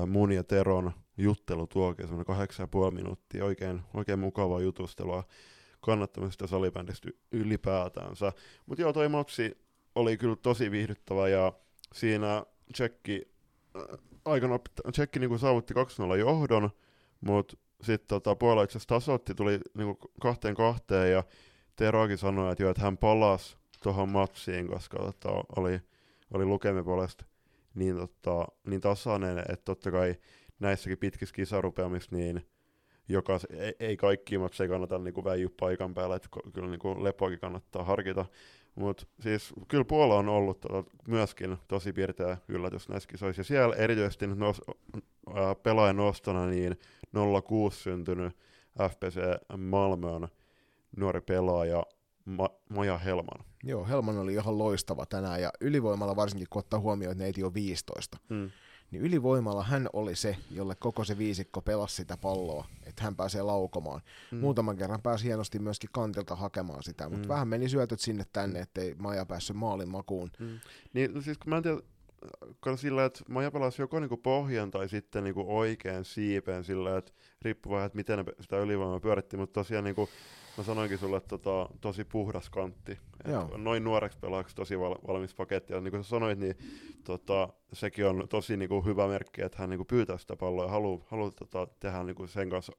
mun 0.06 0.32
ja 0.32 0.44
Teron 0.44 0.92
juttelu 1.16 1.66
tuokin, 1.66 2.06
semmoinen 2.06 2.26
kahdeksan 2.26 2.64
ja 2.64 2.68
puoli 2.68 2.94
minuuttia, 2.94 3.44
oikein, 3.44 3.82
oikein 3.94 4.18
mukavaa 4.18 4.60
jutustelua 4.60 5.24
kannattamista 5.80 6.46
salibändistä 6.46 7.08
ylipäätänsä. 7.32 8.32
Mutta 8.66 8.82
joo, 8.82 8.92
toi 8.92 9.08
matsi 9.08 9.58
oli 9.94 10.16
kyllä 10.16 10.36
tosi 10.36 10.70
viihdyttävä 10.70 11.28
ja 11.28 11.52
siinä 11.94 12.44
Tsekki, 12.72 13.22
äh, 13.76 13.98
aikana 14.24 14.58
Tsekki 14.92 15.18
niinku 15.18 15.38
saavutti 15.38 15.74
2-0 15.74 16.16
johdon, 16.16 16.70
mutta 17.20 17.56
sitten 17.82 18.08
tota, 18.08 18.36
Puola 18.36 18.62
itse 18.62 18.78
asiassa 18.78 19.18
tuli 19.36 19.60
niinku 19.74 20.10
kahteen 20.22 20.54
kahteen 20.54 21.12
ja 21.12 21.24
Teroakin 21.76 22.18
sanoi, 22.18 22.52
että, 22.52 22.64
joo, 22.64 22.70
että 22.70 22.82
hän 22.82 22.98
palasi 22.98 23.56
tuohon 23.82 24.08
matsiin, 24.08 24.68
koska 24.68 24.98
tota, 24.98 25.28
oli, 25.56 25.80
oli 26.34 26.44
lukemien 26.44 26.84
puolesta 26.84 27.24
niin, 27.74 27.96
tota, 27.96 28.46
niin 28.66 28.80
tasainen, 28.80 29.38
että 29.38 29.64
totta 29.64 29.90
kai 29.90 30.14
näissäkin 30.60 30.98
pitkissä 30.98 31.34
kisarupeamissa, 31.34 32.16
niin 32.16 32.46
joka, 33.08 33.38
ei, 33.50 33.74
ei 33.80 33.96
kaikki 33.96 34.38
matseja 34.38 34.68
kannata 34.68 34.98
niinku 34.98 35.24
väijy 35.24 35.48
paikan 35.48 35.94
päällä, 35.94 36.16
että 36.16 36.28
kyllä 36.54 36.68
niinku 36.68 37.04
lepoakin 37.04 37.40
kannattaa 37.40 37.84
harkita. 37.84 38.26
Mutta 38.74 39.06
siis 39.20 39.54
kyllä 39.68 39.84
Puola 39.84 40.14
on 40.14 40.28
ollut 40.28 40.60
tota, 40.60 40.90
myöskin 41.08 41.56
tosi 41.68 41.92
piirteä 41.92 42.38
yllätys 42.48 42.88
näissä 42.88 43.08
kisoissa. 43.08 43.40
Ja 43.40 43.44
siellä 43.44 43.76
erityisesti 43.76 44.26
nos, 44.26 44.62
ää, 45.34 45.54
pelaajan 45.54 45.96
nostona 45.96 46.46
niin 46.46 46.76
06 47.46 47.82
syntynyt 47.82 48.36
FPC 48.90 49.16
Malmö 49.58 50.06
on 50.10 50.28
nuori 50.96 51.20
pelaaja 51.20 51.82
Ma- 52.24 52.50
Maja 52.68 52.98
Helman. 52.98 53.44
Joo, 53.64 53.86
Helman 53.86 54.18
oli 54.18 54.32
ihan 54.34 54.58
loistava 54.58 55.06
tänään, 55.06 55.42
ja 55.42 55.50
ylivoimalla 55.60 56.16
varsinkin, 56.16 56.46
kun 56.50 56.60
ottaa 56.60 56.80
huomioon, 56.80 57.12
että 57.12 57.24
neiti 57.24 57.44
on 57.44 57.54
15, 57.54 58.18
Mm. 58.28 58.50
niin 58.90 59.02
ylivoimalla 59.02 59.62
hän 59.64 59.88
oli 59.92 60.16
se, 60.16 60.36
jolle 60.50 60.74
koko 60.74 61.04
se 61.04 61.18
viisikko 61.18 61.60
pelasi 61.60 61.94
sitä 61.96 62.16
palloa, 62.16 62.66
että 62.86 63.04
hän 63.04 63.16
pääsee 63.16 63.42
laukomaan. 63.42 64.00
Mm. 64.30 64.38
Muutaman 64.38 64.76
kerran 64.76 65.02
pääsi 65.02 65.24
hienosti 65.24 65.58
myöskin 65.58 65.90
kantilta 65.92 66.36
hakemaan 66.36 66.82
sitä, 66.82 67.08
mutta 67.08 67.24
Mm. 67.24 67.28
vähän 67.28 67.48
meni 67.48 67.68
syötöt 67.68 68.00
sinne 68.00 68.24
tänne, 68.32 68.60
ettei 68.60 68.94
Maja 68.98 69.26
päässyt 69.26 69.56
maalin 69.56 69.88
makuun. 69.88 70.30
Mm. 70.38 70.58
Niin, 70.92 71.14
no 71.14 71.20
siis 71.20 71.38
kun 71.38 71.50
mä 71.50 71.56
en 71.56 71.62
tiedä, 71.62 71.80
sillä, 72.76 73.04
että 73.04 73.20
Maja 73.28 73.50
pelasi 73.50 73.82
joko 73.82 74.00
niinku 74.00 74.16
pohjan 74.16 74.70
tai 74.70 74.88
sitten 74.88 75.24
niinku 75.24 75.44
oikean 75.58 76.04
siipeen 76.04 76.64
sillä, 76.64 76.98
että 76.98 77.12
riippuu 77.42 77.72
vähän, 77.72 77.86
että 77.86 77.96
miten 77.96 78.18
ne 78.18 78.24
sitä 78.40 78.58
ylivoimaa 78.58 79.00
pyöritti, 79.00 79.36
mutta 79.36 79.60
tosiaan 79.60 79.84
niinku, 79.84 80.08
mä 80.58 80.64
sanoinkin 80.64 80.98
sulle, 80.98 81.16
että 81.16 81.38
tota, 81.38 81.68
tosi 81.80 82.04
puhdas 82.04 82.50
kantti. 82.50 82.92
Et 83.24 83.56
noin 83.56 83.84
nuoreksi 83.84 84.18
pelaajaksi 84.18 84.56
tosi 84.56 84.80
val- 84.80 84.98
valmis 85.06 85.34
paketti. 85.34 85.72
Ja 85.72 85.80
niin 85.80 85.90
kuin 85.90 86.04
sä 86.04 86.08
sanoit, 86.08 86.38
niin 86.38 86.54
tota, 87.04 87.48
sekin 87.72 88.06
on 88.06 88.26
tosi 88.28 88.56
niinku 88.56 88.80
hyvä 88.80 89.08
merkki, 89.08 89.42
että 89.42 89.58
hän 89.58 89.70
niinku 89.70 89.84
pyytää 89.84 90.18
sitä 90.18 90.36
palloa 90.36 90.64
ja 90.64 90.70
haluaa 90.70 91.06
haluu, 91.10 91.30
tota, 91.30 91.66
tehdä 91.80 92.02
niinku 92.02 92.26
sen 92.26 92.50
kanssa 92.50 92.72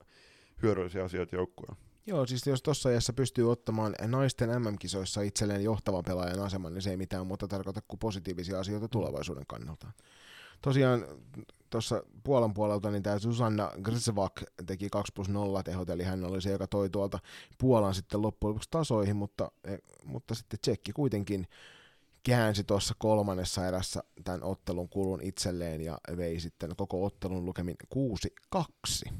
hyödyllisiä 0.63 1.03
asioita 1.03 1.35
joukkueen. 1.35 1.86
Joo, 2.07 2.25
siis 2.25 2.47
jos 2.47 2.61
tuossa 2.61 2.89
ajassa 2.89 3.13
pystyy 3.13 3.51
ottamaan 3.51 3.95
naisten 4.07 4.49
MM-kisoissa 4.49 5.21
itselleen 5.21 5.63
johtavan 5.63 6.03
pelaajan 6.07 6.39
aseman, 6.39 6.73
niin 6.73 6.81
se 6.81 6.89
ei 6.89 6.97
mitään 6.97 7.27
muuta 7.27 7.47
tarkoita 7.47 7.81
kuin 7.87 7.99
positiivisia 7.99 8.59
asioita 8.59 8.87
tulevaisuuden 8.87 9.45
kannalta. 9.47 9.87
Tosiaan 10.61 11.05
tuossa 11.69 12.03
Puolan 12.23 12.53
puolelta 12.53 12.91
niin 12.91 13.03
tämä 13.03 13.19
Susanna 13.19 13.71
Grzewak 13.81 14.43
teki 14.65 14.89
2 14.89 15.13
plus 15.13 15.29
0 15.29 15.63
tehot, 15.63 15.89
eli 15.89 16.03
hän 16.03 16.23
oli 16.23 16.41
se, 16.41 16.51
joka 16.51 16.67
toi 16.67 16.89
tuolta 16.89 17.19
Puolan 17.57 17.95
sitten 17.95 18.21
loppujen 18.21 18.49
lopuksi 18.49 18.69
tasoihin, 18.71 19.15
mutta, 19.15 19.51
eh, 19.63 19.79
mutta 20.05 20.35
sitten 20.35 20.59
Tsekki 20.59 20.91
kuitenkin 20.91 21.47
käänsi 22.23 22.63
tuossa 22.63 22.93
kolmannessa 22.97 23.67
erässä 23.67 24.03
tämän 24.23 24.43
ottelun 24.43 24.89
kulun 24.89 25.21
itselleen 25.21 25.81
ja 25.81 25.97
vei 26.17 26.39
sitten 26.39 26.75
koko 26.75 27.05
ottelun 27.05 27.45
lukemin 27.45 27.75
6-2. 28.55 29.11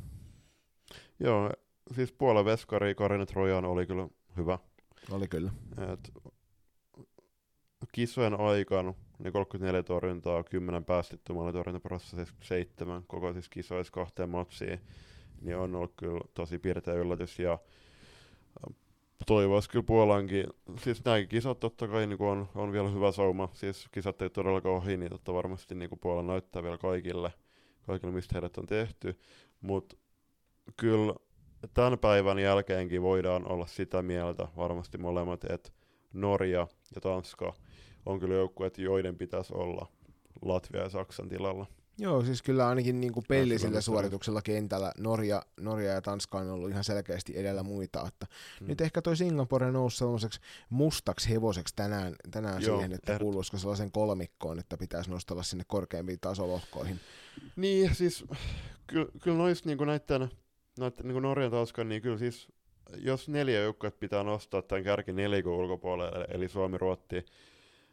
Joo, 1.20 1.52
siis 1.96 2.12
Puolan 2.12 2.46
veskari 2.46 2.96
Karine 2.96 3.26
Trojan 3.26 3.66
oli 3.66 3.86
kyllä 3.86 4.08
hyvä. 4.38 4.60
Oli 5.12 5.28
kyllä. 5.28 5.52
Et 5.94 6.12
kisojen 7.92 8.40
aikana 8.40 8.94
niin 9.20 9.34
34 9.34 9.84
torjuntaa, 9.84 10.44
10 10.44 10.86
päästetty 10.86 11.34
maalitorjuntaprosessissa, 11.34 12.36
7 12.42 13.04
koko 13.08 13.34
siis 13.34 13.50
kisoissa 13.50 13.94
kahteen 13.94 14.30
matsiin, 14.30 14.80
niin 15.42 15.58
on 15.58 15.76
ollut 15.76 15.94
kyllä 15.96 16.22
tosi 16.34 16.60
piirteä 16.60 16.94
yllätys 16.94 17.40
ja 17.40 17.60
toivoisi 19.26 19.70
kyllä 19.70 19.84
Puolankin, 19.84 20.46
siis 20.80 21.06
nämäkin 21.06 21.30
kisat 21.30 21.60
totta 21.60 21.88
kai 21.88 22.08
niin 22.08 22.22
on, 22.22 22.50
on 22.56 22.72
vielä 22.72 22.90
hyvä 22.90 23.12
sauma, 23.12 23.50
siis 23.54 23.88
kisat 23.92 24.22
ei 24.22 24.30
todellakaan 24.30 24.76
ohi, 24.76 24.98
niin 24.98 25.12
totta 25.12 25.34
varmasti 25.34 25.76
niin 25.76 25.90
Puola 26.02 26.24
näyttää 26.24 26.64
vielä 26.64 26.78
kaikille, 26.78 27.34
kaikille 27.88 28.14
mistä 28.14 28.36
heidät 28.36 28.58
on 28.58 28.66
tehty, 28.66 29.20
mutta 29.62 29.96
kyllä 30.78 31.14
tämän 31.74 32.00
päivän 32.00 32.40
jälkeenkin 32.40 33.02
voidaan 33.02 33.52
olla 33.52 33.68
sitä 33.68 34.02
mieltä 34.02 34.48
varmasti 34.58 34.98
molemmat, 34.98 35.44
että 35.44 35.70
Norja 36.14 36.68
ja 36.96 37.02
Tanska 37.02 37.54
on 38.06 38.20
kyllä 38.20 38.36
joukkueet, 38.36 38.78
joiden 38.78 39.18
pitäisi 39.18 39.54
olla 39.54 39.88
Latvia 40.42 40.82
ja 40.82 40.90
Saksan 40.90 41.30
tilalla. 41.30 41.66
Joo, 42.00 42.24
siis 42.26 42.42
kyllä 42.42 42.68
ainakin 42.68 43.00
niin 43.00 43.14
kuin 43.14 43.26
pellisillä 43.28 43.70
Kyllä, 43.70 43.82
suorituksilla 43.82 44.42
kentällä 44.42 44.92
Norja, 44.98 45.42
Norja 45.60 45.92
ja 45.92 46.02
Tanska 46.02 46.38
on 46.38 46.50
ollut 46.50 46.70
ihan 46.70 46.84
selkeästi 46.84 47.40
edellä 47.40 47.64
muita. 47.64 48.08
Että 48.08 48.28
Mm. 48.62 48.68
Nyt 48.68 48.82
ehkä 48.82 49.02
toi 49.02 49.18
Singapore 49.18 49.72
nousi 49.72 49.98
sellaiseksi 49.98 50.40
mustaksi 50.70 51.30
hevoseksi 51.30 51.76
tänään, 51.76 52.16
tänään 52.32 52.62
Joo, 52.62 52.78
siihen, 52.78 52.94
että 52.94 53.20
kuuluisiko 53.20 53.58
sellaisen 53.58 53.92
kolmikkoon, 53.92 54.60
että 54.60 54.78
pitäisi 54.78 55.10
nostella 55.10 55.44
sinne 55.44 55.64
korkeampiin 55.68 56.20
tasolohkoihin. 56.20 57.00
Niin, 57.56 57.96
siis 57.96 58.26
kyllä, 58.88 59.08
kyllä 59.22 59.38
noista 59.38 59.70
niinku 59.70 59.86
näiden, 59.86 60.30
näiden 60.80 61.08
niinku 61.08 61.20
Norjan 61.20 61.52
Tanskan, 61.52 61.90
niin 61.90 62.02
kyllä 62.02 62.18
siis 62.18 62.48
jos 62.98 63.30
neljä 63.30 63.62
joukkuetta 63.62 64.00
pitää 64.00 64.24
nostaa 64.24 64.62
tämän 64.62 64.84
kärki 64.84 65.14
nelikon 65.14 65.54
ulkopuolelle, 65.54 66.28
eli 66.30 66.50
Suomi, 66.50 66.78
Ruotti, 66.78 67.26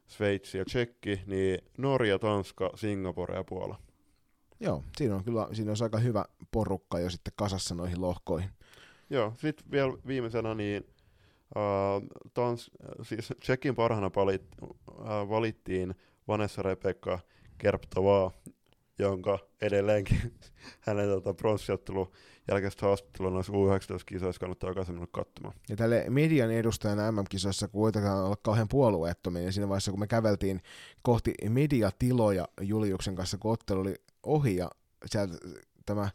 Sveitsi 0.06 0.58
ja 0.58 0.64
Tsekki, 0.64 1.20
niin 1.26 1.58
Norja, 1.78 2.18
Tanska, 2.18 2.70
Singapore 2.74 3.36
ja 3.36 3.44
Puola. 3.44 3.78
Joo, 4.60 4.82
siinä 4.96 5.14
on 5.14 5.24
kyllä 5.24 5.48
siinä 5.52 5.70
on 5.70 5.76
aika 5.82 5.98
hyvä 5.98 6.24
porukka 6.50 7.00
jo 7.00 7.10
sitten 7.10 7.32
kasassa 7.36 7.74
noihin 7.74 8.00
lohkoihin. 8.00 8.50
Joo, 9.10 9.32
sitten 9.38 9.70
vielä 9.70 9.92
viimeisenä 10.06 10.54
niin 10.54 10.86
uh, 11.56 12.08
tans, 12.34 12.70
siis 13.02 13.32
Tsekin 13.40 13.74
parhaana 13.74 14.10
palit, 14.10 14.42
uh, 14.62 15.28
valittiin 15.28 15.94
Vanessa 16.28 16.62
Rebekka 16.62 17.18
Kerptovaa, 17.58 18.30
jonka 18.98 19.38
edelleenkin 19.60 20.34
hänen 20.86 21.08
tota, 21.08 21.34
pronssijottelun 21.34 22.12
jälkeistä 22.48 22.86
haastattelua 22.86 23.30
noissa 23.30 23.52
U19-kisoissa 23.52 24.40
kannattaa 24.40 24.70
jokaisen 24.70 24.94
mennä 24.94 25.06
katsomaan. 25.12 25.54
Ja 25.68 25.76
tälle 25.76 26.04
median 26.08 26.50
edustajana 26.50 27.12
MM-kisoissa, 27.12 27.68
kun 27.68 27.80
voitetaan 27.80 28.24
olla 28.24 28.36
kauhean 28.42 28.68
puolueettomia, 28.68 29.42
niin 29.42 29.52
siinä 29.52 29.68
vaiheessa, 29.68 29.90
kun 29.90 30.00
me 30.00 30.06
käveltiin 30.06 30.62
kohti 31.02 31.34
mediatiloja 31.48 32.48
Juliuksen 32.60 33.14
kanssa, 33.14 33.38
kun 33.38 33.52
ottelu 33.52 33.80
oli 33.80 33.94
ohi 34.22 34.56
ja 34.56 34.70
sieltä 35.06 35.36
tämä 35.86 36.10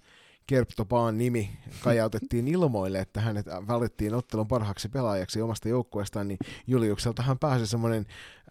Kerptopaan 0.49 1.17
nimi 1.17 1.57
kajautettiin 1.83 2.47
ilmoille, 2.47 2.99
että 2.99 3.21
hänet 3.21 3.45
valittiin 3.67 4.13
ottelun 4.13 4.47
parhaaksi 4.47 4.89
pelaajaksi 4.89 5.41
omasta 5.41 5.69
joukkueestaan, 5.69 6.27
niin 6.27 6.37
Juliukseltahan 6.67 7.39
pääsi 7.39 7.67
semmoinen 7.67 8.05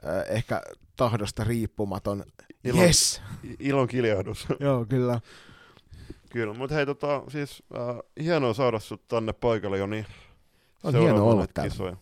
äh, 0.06 0.36
ehkä 0.36 0.62
tahdosta 0.96 1.44
riippumaton 1.44 2.24
Ilon, 2.64 2.82
yes! 2.82 3.22
Ilon 3.58 3.88
kiljahdus. 3.88 4.46
Joo, 4.60 4.86
kyllä. 4.88 5.20
Kyllä, 6.30 6.54
mutta 6.54 6.74
hei, 6.74 6.86
tota, 6.86 7.22
siis 7.28 7.62
äh, 7.76 7.96
hienoa 8.22 8.54
saada 8.54 8.80
sut 8.80 9.08
tänne 9.08 9.32
paikalle 9.32 9.78
jo 9.78 9.86
niin 9.86 10.06
On 10.84 10.94
hienoa 10.94 11.30
olla 11.30 11.46
täällä. 11.46 11.70
kisoja. 11.70 11.96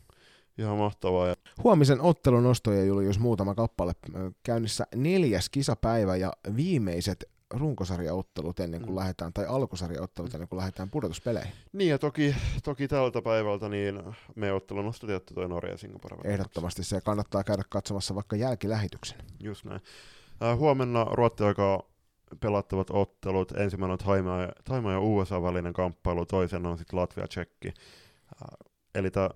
Ihan 0.59 0.77
mahtavaa. 0.77 1.29
Ja 1.29 1.35
Huomisen 1.65 2.01
ottelun 2.01 2.43
nostoja 2.43 2.85
Julius 2.85 3.19
muutama 3.19 3.55
kappale. 3.55 3.93
Käynnissä 4.43 4.87
neljäs 4.95 5.49
kisapäivä 5.49 6.17
ja 6.17 6.33
viimeiset 6.57 7.36
runkosarjaottelut 7.51 8.61
ennen 8.61 8.81
kuin 8.81 8.91
Mm. 8.91 8.97
lähdetään, 8.97 9.33
tai 9.33 9.47
alkusarjaottelut 9.47 10.35
ennen 10.35 10.49
kuin 10.49 10.57
lähdetään 10.59 10.91
pudotuspeleihin. 10.91 11.53
Niin 11.73 11.91
ja 11.91 11.99
toki, 11.99 12.37
toki 12.65 12.89
tältä 12.89 13.23
päivältä 13.23 13.69
niin 13.69 14.03
me 14.35 14.53
ottelu 14.53 14.83
nostoi 14.83 15.09
tietty 15.09 15.35
toi 15.35 15.49
Norja 15.49 15.73
ja 15.73 15.79
Singapore. 15.79 16.17
Ehdottomasti 16.25 16.85
se 16.85 17.01
kannattaa 17.01 17.45
käydä 17.45 17.63
katsomassa 17.69 18.15
vaikka 18.15 18.37
jälkilähetyksen. 18.37 19.19
Just 19.41 19.65
näin. 19.65 19.81
Äh, 20.43 20.59
huomenna 20.59 21.05
Ruotti 21.05 21.45
aikaa 21.45 21.83
pelattavat 22.41 22.91
ottelut. 22.91 23.53
Ensimmäinen 23.53 23.93
on 23.93 23.99
Taimaa 23.99 24.43
ja, 24.43 24.53
Taimaa 24.65 24.93
ja 24.93 25.01
USA 25.01 25.43
välinen 25.43 25.73
kamppailu, 25.73 26.27
toisen 26.27 26.67
on 26.67 26.79
sitten 26.79 26.99
Latvia-Tsekki. 26.99 27.69
Äh, 27.69 28.69
eli 28.95 29.11
tämä 29.11 29.31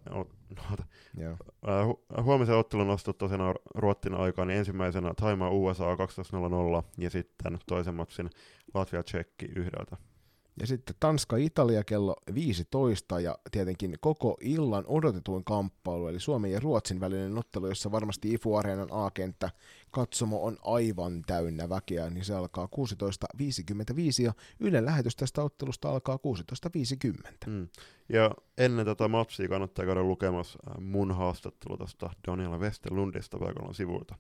Joo. 1.17 1.37
Äh, 1.69 1.87
hu- 1.87 2.23
huomisen 2.23 2.57
ottelun 2.57 2.87
nostot 2.87 3.19
tosiaan 3.19 3.55
Ruottin 3.75 4.15
aikaan, 4.15 4.49
niin 4.49 4.59
ensimmäisenä 4.59 5.15
Taimaa 5.15 5.51
USA 5.51 5.85
12.00 5.95 6.85
ja 6.99 7.11
sitten 7.11 7.59
toisen 7.67 7.95
matsin 7.95 8.31
Latvia 8.75 9.03
Tsekki 9.03 9.47
yhdeltä. 9.57 9.97
Ja 10.61 10.67
sitten 10.67 10.97
Tanska-Italia 11.01 11.85
kello 11.85 12.17
15 12.35 13.21
ja 13.21 13.39
tietenkin 13.51 13.97
koko 14.01 14.37
illan 14.41 14.85
odotetuin 14.87 15.45
kamppailu, 15.45 16.09
eli 16.09 16.21
Suomen 16.21 16.53
ja 16.53 16.61
Ruotsin 16.61 17.01
välinen 17.01 17.39
ottelu, 17.39 17.69
jossa 17.69 17.93
varmasti 17.93 18.33
Ifu 18.33 18.55
Areenan 18.55 18.89
A-kenttä 18.91 19.51
katsomo 19.91 20.45
on 20.45 20.57
aivan 20.63 21.23
täynnä 21.27 21.69
väkeä, 21.69 22.11
niin 22.11 22.25
se 22.25 22.35
alkaa 22.35 22.69
16.55 22.77 24.23
ja 24.23 24.33
Ylen 24.61 24.85
lähetys 24.85 25.17
tästä 25.17 25.43
ottelusta 25.43 25.91
alkaa 25.91 26.19
16.50. 27.27 27.31
Mm. 27.47 27.69
Ja 28.09 28.31
ennen 28.59 28.87
tätä 28.87 29.09
matsia 29.09 29.49
kannattaa 29.49 29.85
käydä 29.85 30.03
lukemassa 30.03 30.59
äh, 30.69 30.81
mun 30.81 31.17
haastattelu 31.17 31.77
tuosta 31.77 32.11
Daniela 32.27 32.59
Westerlundista 32.59 33.39
Pääkallon 33.39 33.75
sivulta. 33.75 34.15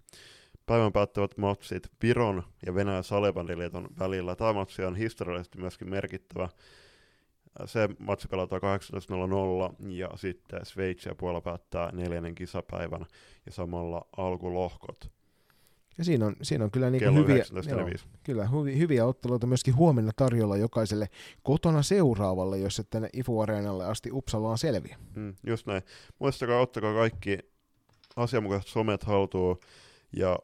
Päivän 0.70 0.92
päättävät 0.92 1.36
matsit 1.36 1.90
Viron 2.02 2.42
ja 2.66 2.74
Venäjän 2.74 3.04
Salibandiliiton 3.04 3.88
välillä. 3.98 4.36
Tämä 4.36 4.52
matsi 4.52 4.84
on 4.84 4.96
historiallisesti 4.96 5.58
myöskin 5.58 5.90
merkittävä. 5.90 6.48
Se 7.64 7.88
matsi 7.98 8.28
pelataan 8.28 8.62
18.00 9.72 9.90
ja 9.90 10.10
sitten 10.16 10.66
Sveitsi 10.66 11.08
ja 11.08 11.14
Puola 11.14 11.40
päättää 11.40 11.90
neljännen 11.92 12.34
kisapäivän 12.34 13.06
ja 13.46 13.52
samalla 13.52 14.06
alkulohkot 14.16 15.10
Ja 15.98 16.04
siinä 16.04 16.26
on, 16.26 16.36
siinä 16.42 16.64
on 16.64 16.70
kyllä 16.70 16.90
kello 16.90 17.18
hyviä, 17.18 17.44
19.45. 17.94 18.06
kyllä 18.22 18.48
hyviä, 18.48 18.76
hyviä 18.76 19.06
otteluita 19.06 19.46
myöskin 19.46 19.76
huomenna 19.76 20.12
tarjolla 20.16 20.56
jokaiselle 20.56 21.08
kotona 21.42 21.82
seuraavalle, 21.82 22.58
jos 22.58 22.78
et 22.78 22.90
tänne 22.90 23.08
Ifu 23.12 23.40
Areenalle 23.40 23.84
asti 23.84 24.10
Uppsalaan 24.12 24.58
selviä. 24.58 24.96
Mm, 25.14 25.34
just 25.46 25.66
näin. 25.66 25.82
Muistakaa, 26.18 26.60
ottakaa 26.60 26.94
kaikki 26.94 27.38
asianmukaiset 28.16 28.70
somet 28.70 29.02
haltuun 29.02 29.58
ja 30.16 30.38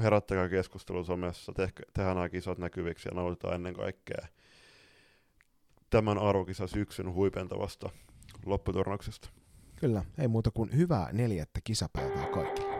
herättäkää 0.00 0.48
keskustelua 0.48 1.04
somessa, 1.04 1.52
tehdään 1.94 2.16
nämä 2.16 2.28
kisat 2.28 2.58
näkyviksi 2.58 3.08
ja 3.08 3.14
nautitaan 3.14 3.54
ennen 3.54 3.74
kaikkea 3.74 4.26
tämän 5.90 6.18
arvokisa 6.18 6.66
syksyn 6.66 7.12
huipentavasta 7.14 7.90
lopputurnauksesta. 8.46 9.28
Kyllä, 9.76 10.04
ei 10.18 10.28
muuta 10.28 10.50
kuin 10.50 10.76
hyvää 10.76 11.12
neljättä 11.12 11.60
kisapäivää 11.64 12.26
kaikille. 12.26 12.75